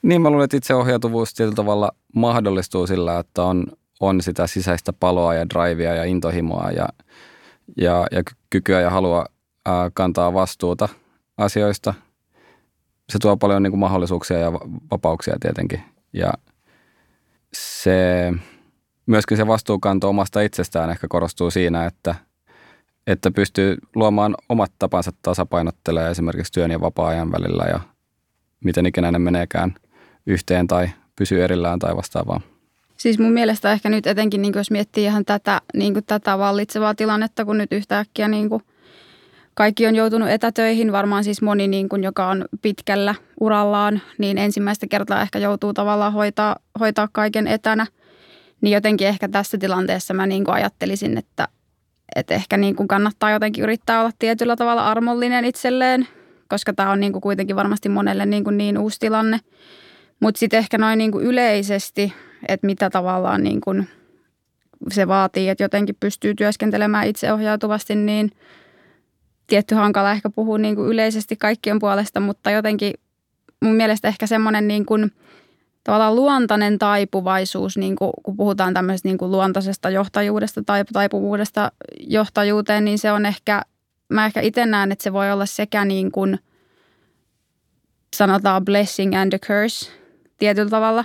[0.02, 3.66] Niin mä luulen, että itseohjautuvuus tietyllä tavalla mahdollistuu sillä, että on,
[4.00, 6.88] on sitä sisäistä paloa ja drivea ja intohimoa ja,
[7.76, 9.26] ja, ja kykyä ja halua
[9.66, 10.88] ää, kantaa vastuuta
[11.36, 11.94] asioista.
[13.12, 14.52] Se tuo paljon niin kuin mahdollisuuksia ja
[14.90, 15.82] vapauksia tietenkin.
[16.12, 16.32] Ja
[17.54, 18.32] se,
[19.06, 22.14] myöskin se vastuukanto omasta itsestään ehkä korostuu siinä, että–
[23.06, 27.80] että pystyy luomaan omat tapansa tasapainottelee esimerkiksi työn ja vapaa-ajan välillä ja
[28.64, 29.74] miten ikinä ne meneekään
[30.26, 32.40] yhteen tai pysyy erillään tai vastaavaa.
[32.96, 37.44] Siis mun mielestä ehkä nyt etenkin, niin jos miettii ihan tätä, niin tätä vallitsevaa tilannetta,
[37.44, 38.62] kun nyt yhtäkkiä niin kuin
[39.54, 44.86] kaikki on joutunut etätöihin, varmaan siis moni, niin kuin, joka on pitkällä urallaan, niin ensimmäistä
[44.86, 47.86] kertaa ehkä joutuu tavallaan hoitaa, hoitaa kaiken etänä.
[48.60, 51.48] Niin jotenkin ehkä tässä tilanteessa mä niin kuin ajattelisin, että
[52.16, 56.08] että ehkä niin kuin kannattaa jotenkin yrittää olla tietyllä tavalla armollinen itselleen,
[56.48, 59.40] koska tämä on niin kuin kuitenkin varmasti monelle niin, kuin niin uusi tilanne.
[60.20, 62.12] Mutta sitten ehkä noin niin kuin yleisesti,
[62.48, 63.88] että mitä tavallaan niin kuin
[64.92, 68.30] se vaatii, että jotenkin pystyy työskentelemään itseohjautuvasti, niin
[69.46, 72.94] tietty hankala ehkä puhua niin kuin yleisesti kaikkien puolesta, mutta jotenkin
[73.60, 75.10] mun mielestä ehkä semmoinen niin kuin–
[75.84, 82.84] tavallaan luontainen taipuvaisuus, niin kuin, kun puhutaan tämmöisestä niin kuin luontaisesta johtajuudesta tai taipuvuudesta johtajuuteen,
[82.84, 83.62] niin se on ehkä,
[84.08, 86.38] mä ehkä itse näen, että se voi olla sekä niin kuin
[88.16, 89.90] sanotaan blessing and a curse
[90.38, 91.04] tietyllä tavalla.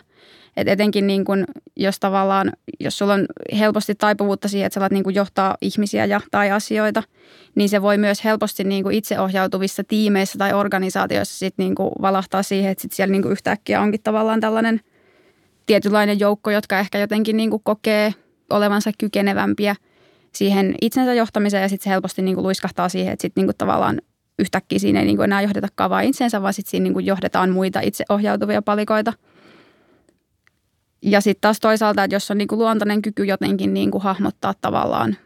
[0.59, 1.45] Et etenkin niin kun,
[1.75, 3.25] jos tavallaan, jos sulla on
[3.59, 7.03] helposti taipuvuutta siihen, että sä alat niin johtaa ihmisiä ja, tai asioita,
[7.55, 12.81] niin se voi myös helposti niin itseohjautuvissa tiimeissä tai organisaatioissa sit niin valahtaa siihen, että
[12.81, 14.81] sit siellä niin yhtäkkiä onkin tavallaan tällainen
[15.65, 18.13] tietynlainen joukko, jotka ehkä jotenkin niin kokee
[18.49, 19.75] olevansa kykenevämpiä
[20.35, 24.01] siihen itsensä johtamiseen ja sitten se helposti niin luiskahtaa siihen, että sitten niin tavallaan
[24.39, 28.61] yhtäkkiä siinä ei niin enää johdetakaan vain itsensä, vaan sitten siinä niin johdetaan muita itseohjautuvia
[28.61, 29.13] palikoita–
[31.01, 35.17] ja sitten taas toisaalta, että jos on niinku luontainen kyky jotenkin niinku hahmottaa tavallaan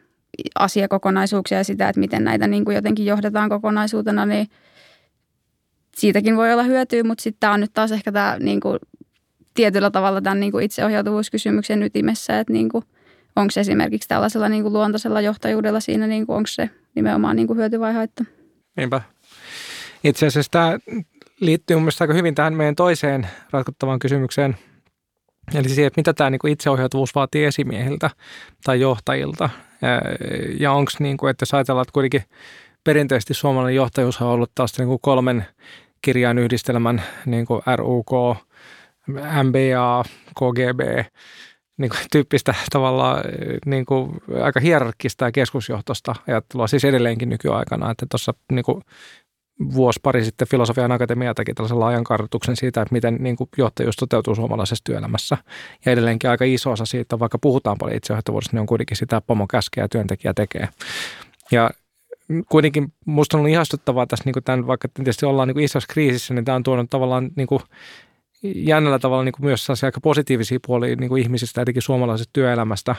[0.56, 4.48] asiakokonaisuuksia ja sitä, että miten näitä niinku jotenkin johdetaan kokonaisuutena, niin
[5.98, 8.78] siitäkin voi olla hyötyä, mutta sitten tämä on nyt taas ehkä tämä niinku,
[9.54, 12.84] tietyllä tavalla tämän niinku itseohjautuvuuskysymyksen ytimessä, että niinku,
[13.36, 17.94] onko se esimerkiksi tällaisella niinku luontaisella johtajuudella siinä, niinku, onko se nimenomaan niinku hyöty vai
[17.94, 18.26] haitta.
[18.78, 19.02] Niinpä.
[20.04, 20.80] Itse asiassa tämä
[21.40, 24.58] liittyy mun mielestä aika hyvin tähän meidän toiseen ratkottavaan kysymykseen–
[25.56, 28.10] Eli siihen, että mitä tämä niin itseohjautuvuus vaatii esimiehiltä
[28.64, 29.50] tai johtajilta.
[30.60, 32.24] Ja onko niin kuin, että jos ajatellaan, että kuitenkin
[32.84, 35.46] perinteisesti suomalainen johtajuus on ollut taas niin kuin kolmen
[36.02, 38.12] kirjan yhdistelmän niin kuin RUK,
[39.44, 41.06] MBA, KGB,
[41.78, 43.24] niin kuin tyyppistä tavallaan
[43.66, 44.12] niin kuin
[44.44, 48.66] aika hierarkkista ja keskusjohtosta ajattelua, siis edelleenkin nykyaikana, että tuossa niin
[49.74, 53.96] vuosi pari sitten Filosofian Akatemia teki tällaisen laajan kartoituksen siitä, että miten niin kuin johtajuus
[53.96, 55.38] toteutuu suomalaisessa työelämässä.
[55.86, 59.48] Ja edelleenkin aika iso osa siitä, vaikka puhutaan paljon itsejohtavuudesta, niin on kuitenkin sitä pomo
[59.48, 60.70] käskeä työntekijä tekee.
[61.52, 61.70] Ja
[62.50, 65.94] kuitenkin musta on ollut ihastuttavaa tässä, niin kuin tämän, vaikka tietysti ollaan niin kuin isossa
[65.94, 67.62] kriisissä, niin tämä on tuonut tavallaan niin kuin
[68.44, 72.96] jännällä tavalla niin kuin myös aika positiivisia puolia niin kuin ihmisistä, etenkin suomalaisesta työelämästä.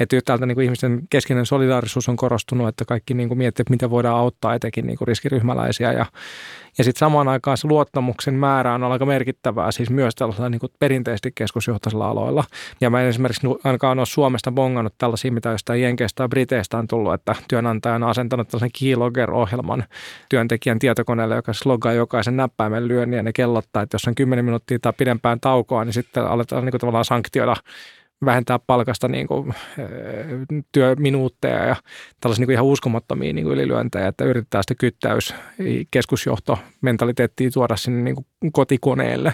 [0.00, 3.70] Että täältä niin kuin ihmisten keskeinen solidaarisuus on korostunut, että kaikki niin kuin miettii, että
[3.70, 6.06] miten voidaan auttaa etenkin niin kuin riskiryhmäläisiä ja
[6.78, 11.32] ja sitten samaan aikaan se luottamuksen määrä on aika merkittävää, siis myös tällaisella niin perinteisesti
[11.34, 12.44] keskusjohtaisilla aloilla.
[12.80, 16.88] Ja mä en esimerkiksi ainakaan ole Suomesta bongannut tällaisia, mitä jostain Jenkeistä tai Briteistä on
[16.88, 19.84] tullut, että työnantaja on asentanut tällaisen keylogger-ohjelman
[20.28, 24.78] työntekijän tietokoneelle, joka slogaa jokaisen näppäimen lyönnin ja ne kellottaa, että jos on 10 minuuttia
[24.88, 27.56] ottaa pidempään taukoa, niin sitten aletaan niin kuin tavallaan sanktioida
[28.24, 29.54] vähentää palkasta niin kuin,
[30.72, 31.76] työminuutteja ja
[32.20, 35.34] tällaisia niin kuin ihan uskomattomia niin kuin ylilyöntejä, että yritetään sitä kyttäys
[35.90, 39.32] keskusjohto mentaliteettiin tuoda sinne niin kuin kotikoneelle.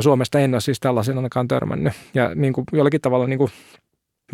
[0.00, 1.92] Suomesta en ole siis tällaisen ainakaan törmännyt.
[2.14, 3.50] Ja niin kuin jollakin tavalla niin kuin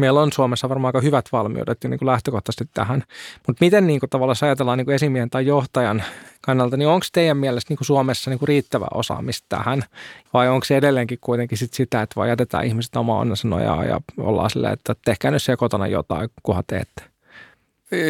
[0.01, 3.03] meillä on Suomessa varmaan aika hyvät valmiudet jo niin kuin lähtökohtaisesti tähän.
[3.47, 6.03] Mutta miten niin kuin tavallaan ajatellaan niin kuin esimiehen tai johtajan
[6.41, 9.85] kannalta, niin onko teidän mielestä niin kuin Suomessa niin kuin riittävä osaamista tähän?
[10.33, 14.01] Vai onko se edelleenkin kuitenkin sit sitä, että vaan jätetään ihmiset oma onnensa nojaa ja
[14.17, 17.03] ollaan silleen, että tehkää nyt siellä kotona jotain, kunhan teette?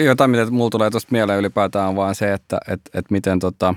[0.04, 3.74] Jotain, mitä mulla tulee tuosta mieleen ylipäätään on vaan se, että et, et miten tota,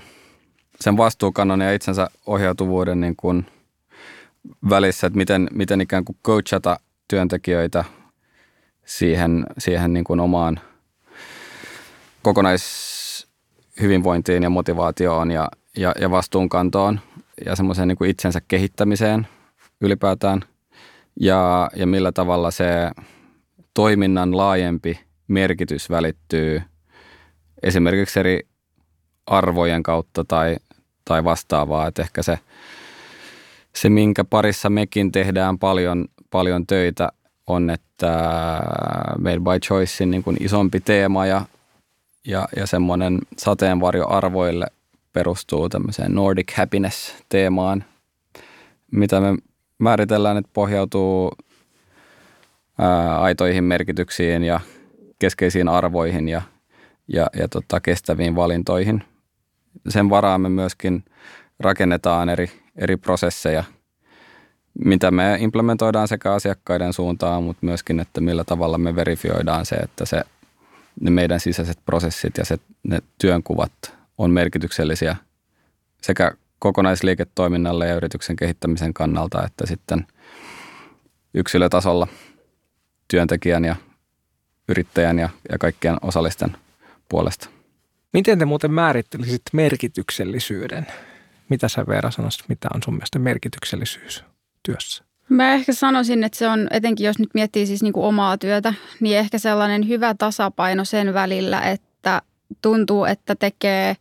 [0.82, 3.45] sen vastuukannon ja itsensä ohjautuvuuden niin kuin
[4.69, 7.84] välissä, että miten, miten ikään kuin coachata työntekijöitä
[8.85, 10.59] siihen, siihen niin kuin omaan
[12.21, 16.99] kokonaishyvinvointiin ja motivaatioon ja, ja, ja vastuunkantoon
[17.45, 19.27] ja semmoiseen niin kuin itsensä kehittämiseen
[19.81, 20.41] ylipäätään.
[21.19, 22.91] Ja, ja millä tavalla se
[23.73, 26.61] toiminnan laajempi merkitys välittyy
[27.63, 28.39] esimerkiksi eri
[29.25, 30.55] arvojen kautta tai,
[31.05, 32.39] tai vastaavaa, että ehkä se,
[33.75, 37.09] se, minkä parissa mekin tehdään paljon, paljon töitä,
[37.47, 38.12] on, että
[39.19, 41.45] Made by Choicein niin kuin isompi teema ja,
[42.27, 44.67] ja, ja semmoinen sateenvarjo arvoille
[45.13, 47.84] perustuu tämmöiseen Nordic Happiness-teemaan,
[48.91, 49.38] mitä me
[49.77, 51.32] määritellään, että pohjautuu
[52.79, 54.60] ää, aitoihin merkityksiin ja
[55.19, 56.41] keskeisiin arvoihin ja,
[57.08, 59.03] ja, ja tota, kestäviin valintoihin.
[59.89, 61.06] Sen varaan me myöskin
[61.60, 63.63] rakennetaan eri, eri prosesseja–
[64.79, 70.05] mitä me implementoidaan sekä asiakkaiden suuntaan, mutta myöskin, että millä tavalla me verifioidaan se, että
[70.05, 70.23] se,
[71.01, 73.71] ne meidän sisäiset prosessit ja se, ne työnkuvat
[74.17, 75.15] on merkityksellisiä
[76.01, 80.07] sekä kokonaisliiketoiminnalle ja yrityksen kehittämisen kannalta, että sitten
[81.33, 82.07] yksilötasolla
[83.07, 83.75] työntekijän ja
[84.67, 86.57] yrittäjän ja, ja kaikkien osallisten
[87.09, 87.49] puolesta.
[88.13, 90.88] Miten te muuten määrittelisit merkityksellisyyden?
[91.49, 94.23] Mitä sä Veera sanoisit, mitä on sun mielestä merkityksellisyys?
[94.63, 95.04] Työssä?
[95.30, 98.73] Mä ehkä sanoisin, että se on, etenkin jos nyt miettii siis niin kuin omaa työtä,
[98.99, 102.21] niin ehkä sellainen hyvä tasapaino sen välillä, että
[102.62, 103.95] tuntuu, että tekee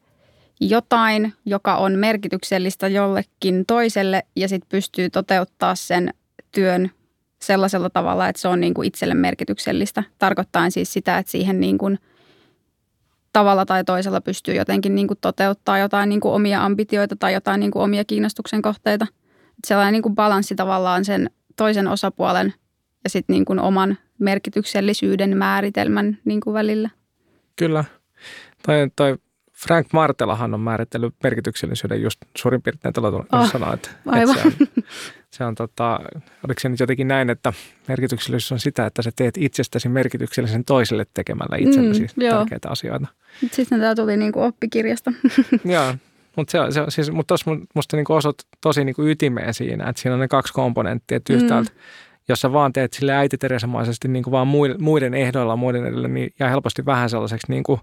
[0.60, 6.14] jotain, joka on merkityksellistä jollekin toiselle ja sitten pystyy toteuttaa sen
[6.52, 6.90] työn
[7.42, 10.02] sellaisella tavalla, että se on niin kuin itselle merkityksellistä.
[10.18, 11.98] Tarkoittaa siis sitä, että siihen niin kuin
[13.32, 17.60] tavalla tai toisella pystyy jotenkin niin kuin toteuttaa jotain niin kuin omia ambitioita tai jotain
[17.60, 19.06] niin kuin omia kiinnostuksen kohteita–
[19.66, 22.54] sellainen niin kuin balanssi tavallaan sen toisen osapuolen
[23.04, 26.90] ja sitten niin kuin oman merkityksellisyyden määritelmän niin kuin välillä.
[27.56, 27.84] Kyllä.
[28.62, 29.16] Tai, tai
[29.66, 34.46] Frank Martelahan on määritellyt merkityksellisyyden just suurin piirtein tällä tavalla oh, sanaa, että, että se
[34.46, 34.52] on,
[35.30, 36.00] se on tota,
[36.44, 37.52] oliko se nyt jotenkin näin, että
[37.88, 43.06] merkityksellisyys on sitä, että sä teet itsestäsi merkityksellisen toiselle tekemällä itsellesi mm, tärkeitä asioita.
[43.52, 45.12] Sitten tämä tuli niin kuin oppikirjasta.
[45.64, 45.94] Joo,
[46.36, 50.14] mutta se, se, siis, mut tuossa musta niinku osut tosi niinku ytimeen siinä, että siinä
[50.14, 51.78] on ne kaksi komponenttia, että yhtäältä mm.
[52.28, 56.86] jos sä vaan teet sille äititeresamaisesti niinku vaan muiden ehdoilla muiden edellä, niin jää helposti
[56.86, 57.80] vähän sellaiseksi niinku,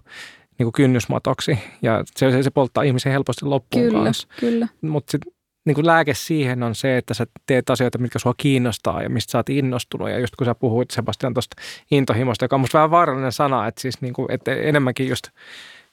[0.58, 4.28] niinku kynnysmatoksi ja se, se, se polttaa ihmisen helposti loppuun kyllä, kanssa.
[4.40, 5.18] Kyllä, Mutta
[5.64, 9.30] niin kuin lääke siihen on se, että sä teet asioita, mitkä sua kiinnostaa ja mistä
[9.30, 10.10] sä oot innostunut.
[10.10, 11.56] Ja just kun sä puhuit Sebastian tuosta
[11.90, 15.26] intohimosta, joka on musta vähän vaarallinen sana, että siis niin kuin, että enemmänkin just–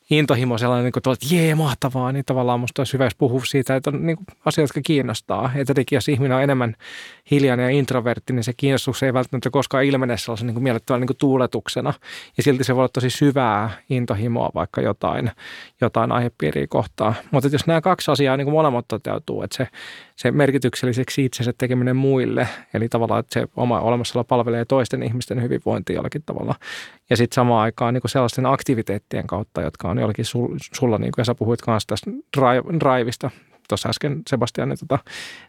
[0.09, 3.89] intohimo sellainen, niin kuin, että jee, mahtavaa, niin tavallaan musta olisi hyvä puhua siitä, että
[3.89, 5.51] on niin asioita, jotka kiinnostaa.
[5.55, 6.75] Että jotenkin, jos ihminen on enemmän
[7.31, 11.07] hiljainen ja introvertti, niin se kiinnostus ei välttämättä koskaan ilmene sellaisen niin kuin miellyttävän niin
[11.07, 11.93] kuin tuuletuksena.
[12.37, 15.31] Ja silti se voi olla tosi syvää intohimoa vaikka jotain,
[15.81, 17.13] jotain aihepiiriä kohtaa.
[17.31, 19.67] Mutta jos nämä kaksi asiaa niin kuin molemmat toteutuu, että se,
[20.17, 25.95] se merkitykselliseksi itsensä tekeminen muille, eli tavallaan, että se oma olemassaolo palvelee toisten ihmisten hyvinvointia
[25.95, 26.55] jollakin tavalla.
[27.09, 30.25] Ja sitten samaan aikaan niin kuin sellaisten aktiviteettien kautta, jotka on jollakin
[30.75, 32.11] sulla, niin kuin sä puhuit kanssa tästä
[32.79, 33.31] driveista,
[33.69, 34.99] tuossa äsken Sebastian, niin, tota,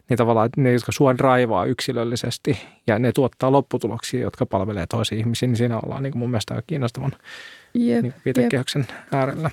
[0.09, 5.17] niin tavallaan että ne, jotka sua raivaa yksilöllisesti ja ne tuottaa lopputuloksia, jotka palvelee toisia
[5.17, 7.11] ihmisiä, niin siinä ollaan niin kuin mun mielestä kiinnostavan
[7.75, 9.13] yep, niin viitekehyksen yep.
[9.13, 9.51] äärellä.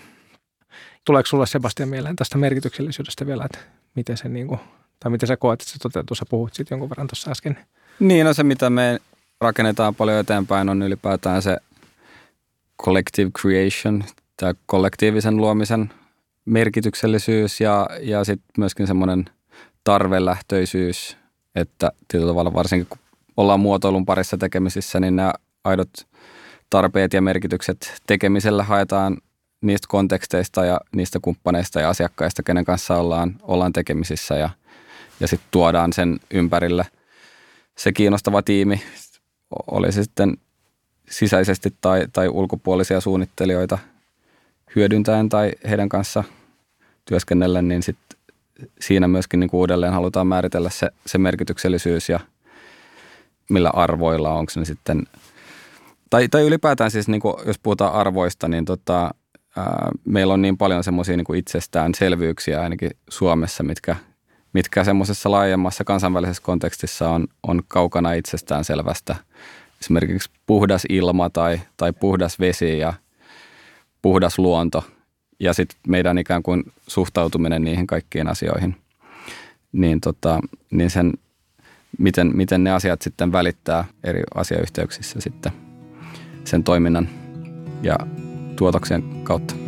[1.05, 3.59] Tuleeko sulle Sebastian mieleen tästä merkityksellisyydestä vielä, että
[3.95, 4.61] miten se niin kuin,
[5.01, 6.15] tai miten sä koet, että se toteutuu?
[6.15, 7.59] Sä puhuit siitä jonkun verran tuossa äsken.
[8.01, 9.01] Niin, no se mitä me
[9.41, 11.57] rakennetaan paljon eteenpäin on ylipäätään se
[12.83, 14.05] collective creation,
[14.37, 15.91] tämä kollektiivisen luomisen
[16.45, 19.25] merkityksellisyys ja, ja sitten myöskin semmoinen
[19.85, 21.17] tarvelähtöisyys,
[21.55, 22.99] että tietyllä tavalla varsinkin kun
[23.37, 25.33] ollaan muotoilun parissa tekemisissä, niin nämä
[25.65, 25.91] aidot
[26.71, 29.17] tarpeet ja merkitykset tekemisellä haetaan
[29.61, 34.51] niistä konteksteista ja niistä kumppaneista ja asiakkaista, kenen kanssa ollaan, ollaan tekemisissä ja,
[35.21, 36.87] ja sitten tuodaan sen ympärille.
[37.79, 38.83] Se kiinnostava tiimi,
[39.67, 40.37] oli se sitten
[41.11, 43.79] sisäisesti tai, tai ulkopuolisia suunnittelijoita
[44.77, 46.25] hyödyntäen tai heidän kanssa
[47.05, 47.97] työskennellen, niin sit
[48.81, 52.21] siinä myöskin niin uudelleen halutaan määritellä se, se merkityksellisyys ja
[53.49, 55.03] millä arvoilla, onko se sitten,
[56.11, 59.11] tai, tai ylipäätään siis niin kuin, jos puhutaan arvoista, niin tota,
[59.57, 63.97] ää, meillä on niin paljon semmoisia niin itsestäänselvyyksiä ainakin Suomessa, mitkä,
[64.57, 69.17] mitkä semmoisessa laajemmassa kansainvälisessä kontekstissa on, on kaukana itsestään selvästä.
[69.81, 72.93] Esimerkiksi puhdas ilma tai, tai puhdas vesi ja
[74.03, 74.85] puhdas luonto
[75.41, 78.77] ja sitten meidän ikään kuin suhtautuminen niihin kaikkiin asioihin.
[79.73, 80.41] Niin, tota,
[80.71, 81.13] niin sen,
[81.99, 85.53] miten, miten ne asiat sitten välittää eri asiayhteyksissä sitten
[86.45, 87.09] sen toiminnan
[87.83, 87.97] ja
[88.57, 89.66] tuotoksen kautta.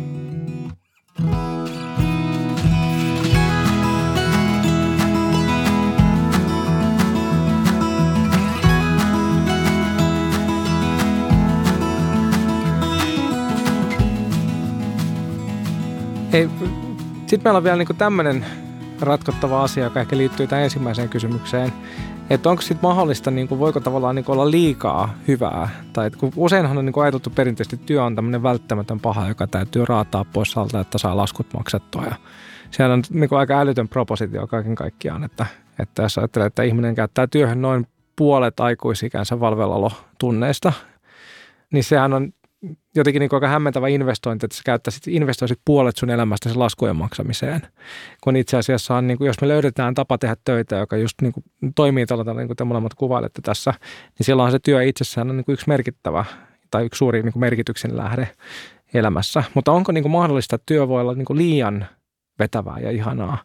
[16.33, 16.49] Hei,
[17.27, 18.45] sitten meillä on vielä niinku tämmöinen
[19.01, 21.73] ratkottava asia, joka ehkä liittyy tähän ensimmäiseen kysymykseen.
[22.29, 25.69] Että onko sitten mahdollista, niin kuin, voiko tavallaan niin kuin olla liikaa hyvää?
[25.93, 29.47] Tai kun useinhan on niin kuin ajateltu perinteisesti, että työ on tämmöinen välttämätön paha, joka
[29.47, 32.03] täytyy raataa pois alta, että saa laskut maksettua.
[32.03, 32.15] Ja
[32.71, 35.45] siellä on niin kuin aika älytön propositio kaiken kaikkiaan, että,
[35.79, 40.73] että jos ajattelee, että ihminen käyttää työhön noin puolet aikuisikänsä valvelalotunneista,
[41.71, 42.33] niin sehän on
[42.95, 47.61] jotenkin niin aika hämmentävä investointi, että sä käyttäisit, investoisit puolet sun elämästä sen laskujen maksamiseen.
[48.23, 51.33] Kun itse asiassa on, niin kuin, jos me löydetään tapa tehdä töitä, joka just niin
[51.33, 51.43] kuin,
[51.75, 53.73] toimii tällä tavalla, niin kuin te molemmat kuvailette tässä,
[54.19, 56.25] niin silloin se työ itsessään on niin kuin yksi merkittävä
[56.71, 58.27] tai yksi suuri niin kuin merkityksen lähde
[58.93, 59.43] elämässä.
[59.53, 61.85] Mutta onko niin kuin mahdollista, että työ voi olla niin kuin liian
[62.39, 63.37] vetävää ja ihanaa?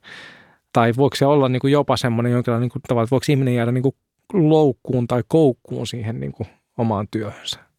[0.72, 3.54] Tai voiko se olla niin kuin jopa semmoinen jonkinlainen niin kuin, tavalla, että voiko ihminen
[3.54, 3.94] jäädä niin kuin
[4.32, 6.48] loukkuun tai koukkuun siihen niin kuin
[6.78, 7.73] omaan työhönsä?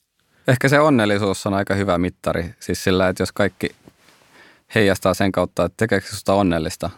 [0.48, 2.56] Ehkä se onnellisuus on aika hyvä mittari.
[2.60, 3.70] Siis sillä, että jos kaikki
[4.76, 6.90] heijastaa sen kautta, että tekeekö sinusta onnellista,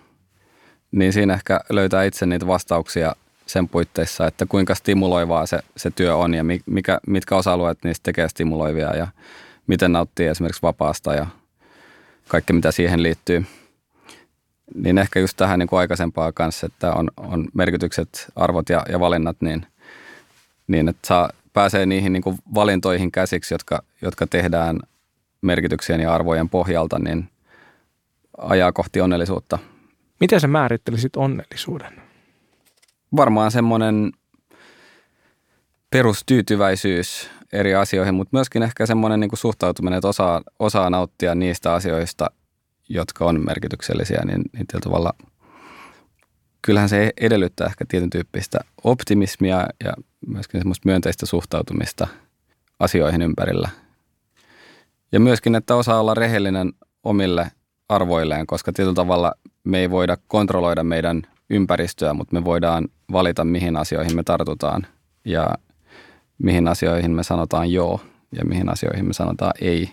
[0.91, 6.15] niin siinä ehkä löytää itse niitä vastauksia sen puitteissa, että kuinka stimuloivaa se, se työ
[6.15, 9.07] on ja mikä, mitkä osa-alueet niistä tekee stimuloivia ja
[9.67, 11.27] miten nauttii esimerkiksi vapaasta ja
[12.27, 13.45] kaikki mitä siihen liittyy.
[14.75, 18.99] Niin ehkä just tähän niin kuin aikaisempaa kanssa, että on, on merkitykset, arvot ja, ja
[18.99, 19.65] valinnat, niin,
[20.67, 24.79] niin että saa pääsee niihin niin kuin valintoihin käsiksi, jotka, jotka tehdään
[25.41, 27.29] merkityksien ja arvojen pohjalta, niin
[28.37, 29.59] ajaa kohti onnellisuutta.
[30.19, 32.01] Miten sä määrittelisit onnellisuuden?
[33.15, 34.11] Varmaan semmoinen
[35.89, 41.73] perustyytyväisyys eri asioihin, mutta myöskin ehkä semmoinen niin kuin suhtautuminen, että osaa, osaa nauttia niistä
[41.73, 42.31] asioista,
[42.89, 45.13] jotka on merkityksellisiä, niin, niin tavalla–
[46.67, 49.93] kyllähän se edellyttää ehkä tietyn tyyppistä optimismia ja
[50.27, 52.07] myöskin semmoista myönteistä suhtautumista
[52.79, 53.69] asioihin ympärillä.
[55.11, 57.51] Ja myöskin, että osaa olla rehellinen omille
[57.89, 63.77] arvoilleen, koska tietyllä tavalla me ei voida kontrolloida meidän ympäristöä, mutta me voidaan valita, mihin
[63.77, 64.87] asioihin me tartutaan
[65.25, 65.49] ja
[66.37, 68.01] mihin asioihin me sanotaan joo
[68.31, 69.91] ja mihin asioihin me sanotaan ei.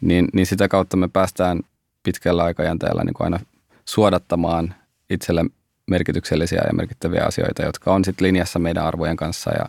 [0.00, 1.60] Niin, niin sitä kautta me päästään
[2.02, 3.40] pitkällä aikajänteellä niin aina
[3.84, 4.74] suodattamaan
[5.10, 5.44] itselle
[5.88, 9.68] merkityksellisiä ja merkittäviä asioita, jotka on sitten linjassa meidän arvojen kanssa ja,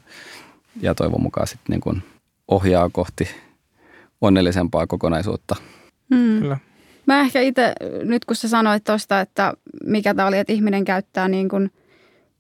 [0.82, 2.04] ja toivon mukaan sitten niin kuin
[2.48, 3.30] ohjaa kohti
[4.22, 5.56] onnellisempaa kokonaisuutta.
[6.16, 6.40] Hmm.
[6.40, 6.58] Kyllä.
[7.06, 9.54] Mä ehkä itse, nyt kun sä sanoit tuosta, että
[9.86, 11.72] mikä tämä oli, että ihminen käyttää niin kuin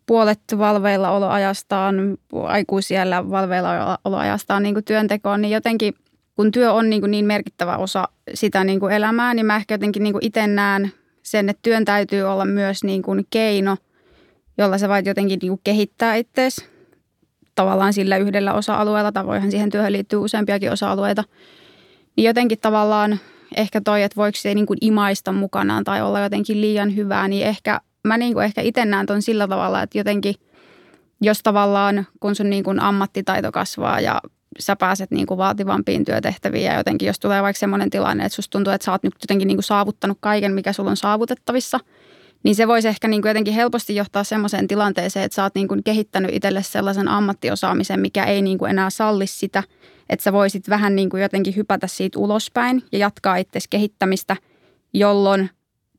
[0.06, 5.94] puolet valveilla oloajastaan, aikuisiellä valveilla oloajastaan niin kuin työntekoon, niin jotenkin
[6.36, 9.74] kun työ on niin, kuin niin merkittävä osa sitä niin kuin elämää, niin mä ehkä
[9.74, 10.92] jotenkin niin kuin itse näen
[11.32, 13.78] sen, että työn täytyy olla myös niin kuin keino,
[14.58, 16.66] jolla sä voit jotenkin niin kuin kehittää itseäsi
[17.56, 21.24] tavallaan sillä yhdellä osa-alueella, tai voihan siihen työhön liittyy useampiakin osa-alueita.
[22.16, 23.20] Niin jotenkin tavallaan
[23.58, 27.48] ehkä toi, että voiko se niin kuin imaista mukanaan tai olla jotenkin liian hyvää, niin
[27.48, 30.36] ehkä mä niin kuin ehkä itse näen ton sillä tavalla, että jotenkin
[31.22, 34.22] jos tavallaan kun sun niin kuin ammattitaito kasvaa ja
[34.60, 38.52] sä pääset niin kuin vaativampiin työtehtäviin ja jotenkin jos tulee vaikka semmoinen tilanne, että susta
[38.52, 41.80] tuntuu, että sä oot nyt jotenkin niin kuin saavuttanut kaiken, mikä sulla on saavutettavissa,
[42.44, 45.68] niin se voisi ehkä niin kuin jotenkin helposti johtaa semmoiseen tilanteeseen, että sä oot niin
[45.68, 49.64] kuin kehittänyt itselle sellaisen ammattiosaamisen, mikä ei niin kuin enää salli sitä,
[50.10, 54.36] että sä voisit vähän niin kuin jotenkin hypätä siitä ulospäin ja jatkaa itse kehittämistä,
[54.94, 55.50] jolloin,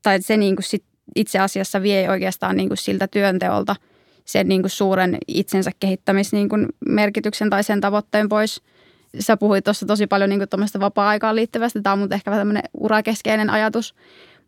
[0.03, 0.83] tai se niin kuin sit
[1.15, 3.75] itse asiassa vie oikeastaan niin kuin siltä työnteolta–
[4.31, 8.61] sen niin kuin suuren itsensä kehittämismerkityksen niin tai sen tavoitteen pois.
[9.19, 11.81] Sä puhuit tuossa tosi paljon niin tuommoista vapaa-aikaan liittyvästä.
[11.81, 13.95] Tämä on mutta ehkä vähän tämmöinen urakeskeinen ajatus.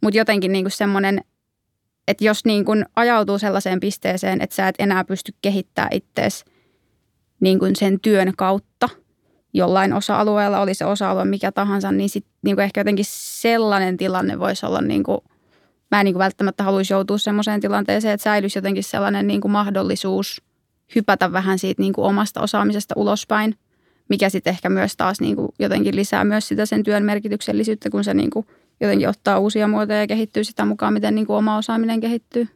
[0.02, 1.22] Mutta jotenkin niin kuin semmoinen
[2.08, 6.46] että jos niin kuin ajautuu sellaiseen pisteeseen, että sä et enää pysty kehittämään itseäsi
[7.40, 8.90] niin kuin sen työn kautta
[9.54, 14.40] jollain osa-alueella, oli se osa-alue mikä tahansa, niin sitten niin kuin ehkä jotenkin sellainen tilanne
[14.40, 15.18] voisi olla, niin kuin,
[15.94, 19.52] mä en niin kuin välttämättä haluaisi joutua sellaiseen tilanteeseen, että säilyisi jotenkin sellainen niin kuin
[19.52, 20.42] mahdollisuus
[20.96, 23.56] hypätä vähän siitä niin kuin omasta osaamisesta ulospäin,
[24.10, 28.04] mikä sitten ehkä myös taas niin kuin jotenkin lisää myös sitä sen työn merkityksellisyyttä, kun
[28.04, 28.48] se niin kuin
[28.82, 32.48] jotenkin ottaa uusia muotoja ja kehittyy sitä mukaan, miten niin kuin oma osaaminen kehittyy.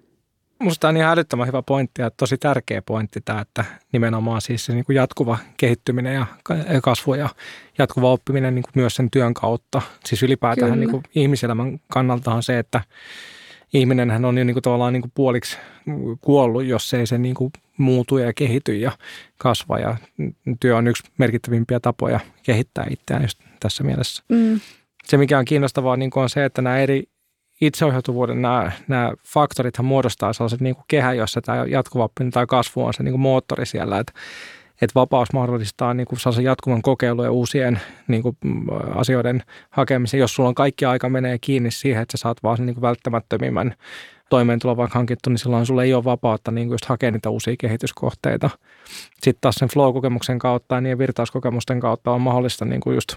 [0.60, 4.74] Musta on ihan älyttömän hyvä pointti ja tosi tärkeä pointti tämä, että nimenomaan siis se
[4.74, 6.26] niin kuin jatkuva kehittyminen ja
[6.84, 7.30] kasvu ja
[7.78, 9.82] jatkuva oppiminen niin kuin myös sen työn kautta.
[10.06, 12.82] Siis ylipäätään niin kuin ihmiselämän kannalta on se, että
[13.74, 15.58] ihminenhän on jo niin kuin tavallaan niin kuin puoliksi
[16.22, 18.92] kuollut, jos ei se niin kuin muutu ja kehity ja
[19.38, 19.80] kasva.
[19.80, 19.98] Ja
[20.60, 24.24] työ on yksi merkittävimpiä tapoja kehittää itseään just tässä mielessä.
[24.30, 24.60] Mm.
[25.04, 27.04] Se, mikä on kiinnostavaa, niin kuin on se, että nämä eri
[27.62, 32.94] itseohjautuvuuden nämä, nämä faktorithan muodostaa sellaisen niin kuin kehän, jossa tämä jatkuva tai kasvu on
[32.94, 34.14] se niin kuin moottori siellä, että,
[34.82, 38.38] että vapaus mahdollistaa niin kuin sellaisen jatkuvan kokeilun ja uusien niin kuin,
[38.96, 42.66] asioiden hakemisen, jos sulla on kaikki aika menee kiinni siihen, että sä saat vaan sen
[42.66, 43.76] niin kuin välttämättömimmän
[44.30, 48.50] toimeentulo vaikka hankittu, niin silloin sulla ei ole vapautta niin just hakea niitä uusia kehityskohteita.
[49.14, 53.16] Sitten taas sen flow-kokemuksen kautta ja niiden virtauskokemusten kautta on mahdollista niin kuin just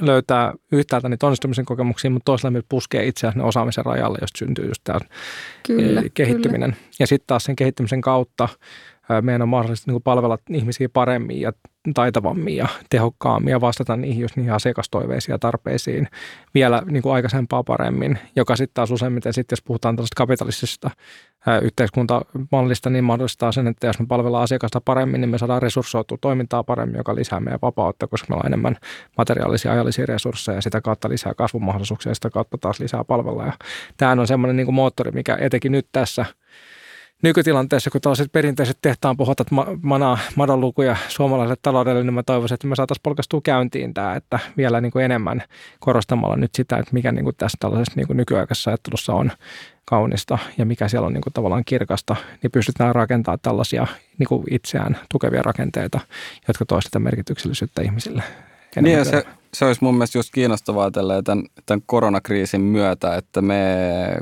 [0.00, 4.84] löytää yhtäältä niitä onnistumisen kokemuksia, mutta toisaalta myös puskee itseään osaamisen rajalle, josta syntyy just
[4.84, 5.00] tämä
[5.66, 6.72] kyllä, kehittyminen.
[6.72, 6.86] Kyllä.
[6.98, 8.48] Ja sitten taas sen kehittymisen kautta
[9.22, 11.52] meidän on mahdollista niin palvella ihmisiä paremmin ja
[11.94, 16.08] taitavammin ja tehokkaammin ja vastata niihin just niihin asiakastoiveisiin ja tarpeisiin
[16.54, 20.90] vielä niin kuin aikaisempaa paremmin, joka sitten taas useimmiten sitten, jos puhutaan tällaista kapitalistisesta
[21.62, 26.64] yhteiskuntamallista, niin mahdollistaa sen, että jos me palvellaan asiakasta paremmin, niin me saadaan resurssoitua toimintaa
[26.64, 28.76] paremmin, joka lisää meidän vapautta, koska meillä on enemmän
[29.18, 33.44] materiaalisia ajallisia resursseja ja sitä kautta lisää kasvumahdollisuuksia ja sitä kautta taas lisää palvella.
[33.44, 33.52] Ja
[33.96, 36.26] tämähän on semmoinen niin kuin moottori, mikä etenkin nyt tässä–
[37.22, 39.46] nykytilanteessa, kun tällaiset perinteiset tehtaan pohjatat
[39.82, 44.80] manaa madonlukuja suomalaiselle taloudelle, niin mä toivoisin, että me saataisiin polkastua käyntiin tämä, että vielä
[44.80, 45.42] niin kuin enemmän
[45.80, 49.32] korostamalla nyt sitä, että mikä niin kuin tässä tällaisessa niin kuin nykyaikaisessa ajattelussa on
[49.84, 53.86] kaunista ja mikä siellä on niin kuin tavallaan kirkasta, niin pystytään rakentamaan tällaisia
[54.18, 56.00] niin kuin itseään tukevia rakenteita,
[56.48, 58.22] jotka sitä merkityksellisyyttä ihmisille.
[58.80, 63.76] Niin se, se olisi mun mielestä just kiinnostavaa tämän, tämän koronakriisin myötä, että me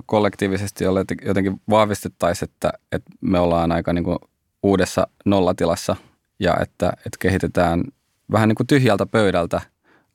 [0.07, 0.85] kollektiivisesti
[1.27, 4.19] jotenkin vahvistettaisiin, että, että me ollaan aika niin kuin
[4.63, 5.97] uudessa nollatilassa
[6.39, 7.85] ja että, että kehitetään
[8.33, 9.61] vähän niin kuin tyhjältä pöydältä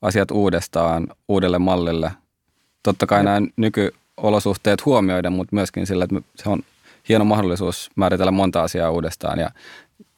[0.01, 2.11] asiat uudestaan uudelle mallille.
[2.83, 6.63] Totta kai nämä nykyolosuhteet huomioida, mutta myöskin sillä, että se on
[7.09, 9.49] hieno mahdollisuus määritellä monta asiaa uudestaan ja,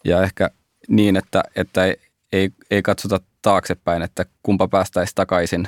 [0.05, 0.49] ja ehkä
[0.87, 1.95] niin, että, että ei,
[2.31, 5.67] ei, ei katsota taaksepäin, että kumpa päästäisiin takaisin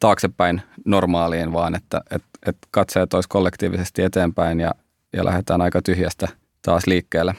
[0.00, 4.74] taaksepäin normaaliin, vaan että et, et katseet olisi kollektiivisesti eteenpäin ja,
[5.12, 6.28] ja lähdetään aika tyhjästä
[6.62, 7.34] taas liikkeelle.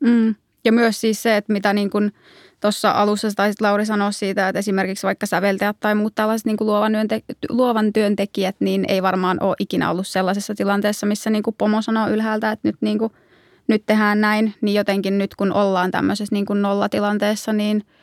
[0.00, 0.34] Mm.
[0.64, 2.12] Ja myös siis se, että mitä niin kuin
[2.60, 6.68] tuossa alussa taisit Lauri sanoa siitä, että esimerkiksi vaikka säveltäjät tai muut tällaiset niin kuin
[6.68, 11.56] luovan, työnte- luovan työntekijät, niin ei varmaan ole ikinä ollut sellaisessa tilanteessa, missä niin kuin
[11.58, 13.12] pomo sanoo ylhäältä, että nyt, niin kuin,
[13.66, 17.82] nyt tehdään näin, niin jotenkin nyt kun ollaan tämmöisessä niin kuin nollatilanteessa, niin–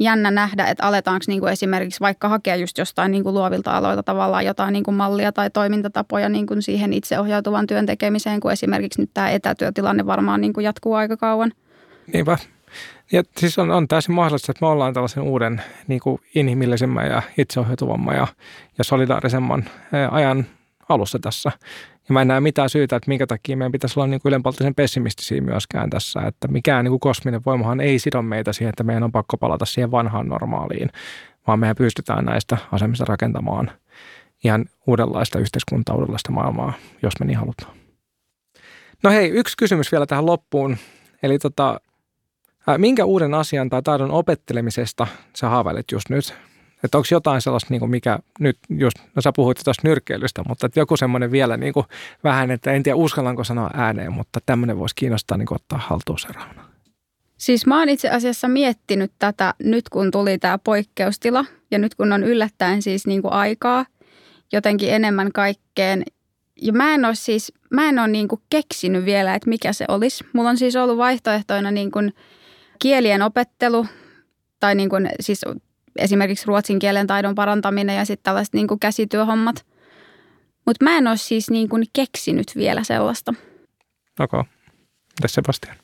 [0.00, 4.02] jännä nähdä, että aletaanko niin kuin esimerkiksi vaikka hakea just jostain niin kuin luovilta aloilta
[4.02, 9.00] tavallaan jotain niin kuin mallia tai toimintatapoja niin kuin siihen itseohjautuvan työn tekemiseen, kun esimerkiksi
[9.00, 11.52] nyt tämä etätyötilanne varmaan niin kuin jatkuu aika kauan.
[12.12, 12.38] Niinpä.
[13.12, 17.22] Ja siis on, on täysin mahdollista, että me ollaan tällaisen uuden niin kuin inhimillisemmän ja
[17.38, 18.26] itseohjautuvamman ja,
[18.78, 19.64] ja solidaarisemman
[20.10, 20.46] ajan
[20.88, 21.52] alussa tässä.
[22.10, 24.74] Ja mä en näe mitään syytä, että minkä takia meidän pitäisi olla niin kuin ylenpalttisen
[24.74, 29.02] pessimistisiä myöskään tässä, että mikään niin kuin kosminen voimahan ei sido meitä siihen, että meidän
[29.02, 30.90] on pakko palata siihen vanhaan normaaliin,
[31.46, 33.70] vaan mehän pystytään näistä asemista rakentamaan
[34.44, 37.76] ihan uudenlaista yhteiskuntaa, uudenlaista maailmaa, jos me niin halutaan.
[39.02, 40.76] No hei, yksi kysymys vielä tähän loppuun.
[41.22, 41.80] Eli tota,
[42.76, 45.06] minkä uuden asian tai taidon opettelemisesta
[45.36, 46.34] sä haaveilet just nyt?
[46.84, 50.66] Että onko jotain sellaista, niin kuin mikä nyt just, no sä puhuit tuosta nyrkkeilystä, mutta
[50.66, 51.86] että joku semmoinen vielä niin kuin
[52.24, 56.70] vähän, että en tiedä uskallanko sanoa ääneen, mutta tämmöinen voisi kiinnostaa niin ottaa haltuun seuraavana.
[57.36, 62.12] Siis mä oon itse asiassa miettinyt tätä nyt kun tuli tämä poikkeustila ja nyt kun
[62.12, 63.86] on yllättäen siis niin kuin aikaa
[64.52, 66.02] jotenkin enemmän kaikkeen.
[66.62, 69.84] Ja mä en ole siis, mä en ole niin kuin keksinyt vielä, että mikä se
[69.88, 70.24] olisi.
[70.32, 72.14] Mulla on siis ollut vaihtoehtoina niin kuin
[72.78, 73.86] kielien opettelu
[74.60, 75.44] tai niin kuin, siis
[75.96, 79.66] esimerkiksi ruotsin kielen taidon parantaminen ja sitten tällaiset niin kuin käsityöhommat.
[80.66, 83.34] Mutta mä en ole siis niin kuin keksinyt vielä sellaista.
[84.20, 84.40] Okei.
[84.40, 84.52] Okay.
[85.20, 85.76] Mitäs Sebastian?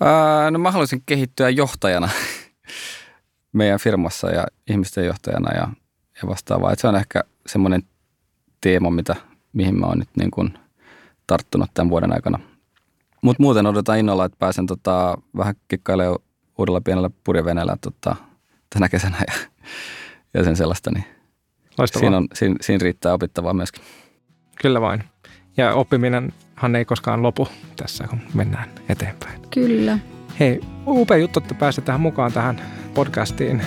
[0.00, 2.08] Ää, no mä haluaisin kehittyä johtajana
[3.52, 5.68] meidän firmassa ja ihmisten johtajana ja,
[6.22, 6.72] ja vastaavaa.
[6.72, 7.82] Et se on ehkä semmoinen
[8.60, 9.16] teema, mitä,
[9.52, 10.58] mihin mä oon nyt niin kuin
[11.26, 12.38] tarttunut tämän vuoden aikana.
[13.22, 16.18] Mutta muuten odotan innolla, että pääsen tota, vähän kikkailemaan
[16.58, 18.16] uudella pienellä purjeveneellä tota,
[18.74, 19.34] tänä kesänä ja,
[20.34, 20.90] ja sen sellaista.
[20.90, 21.04] Niin
[21.86, 23.82] siinä, on, siinä, siinä riittää opittavaa myöskin.
[24.62, 25.04] Kyllä vain.
[25.56, 29.40] Ja oppiminenhan ei koskaan lopu tässä, kun mennään eteenpäin.
[29.50, 29.98] Kyllä.
[30.40, 32.60] Hei, upea juttu, että pääsit tähän mukaan tähän
[32.94, 33.62] podcastiin.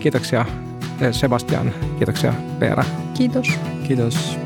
[0.00, 0.46] Kiitoksia
[1.10, 2.84] Sebastian, kiitoksia Veera.
[3.14, 3.58] Kiitos.
[3.88, 4.38] Kiitos.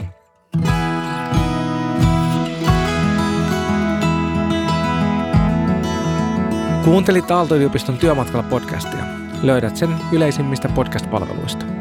[6.85, 9.20] Kuuntelit Aalto-yliopiston työmatkalla podcastia.
[9.43, 11.80] Löydät sen yleisimmistä podcast-palveluista.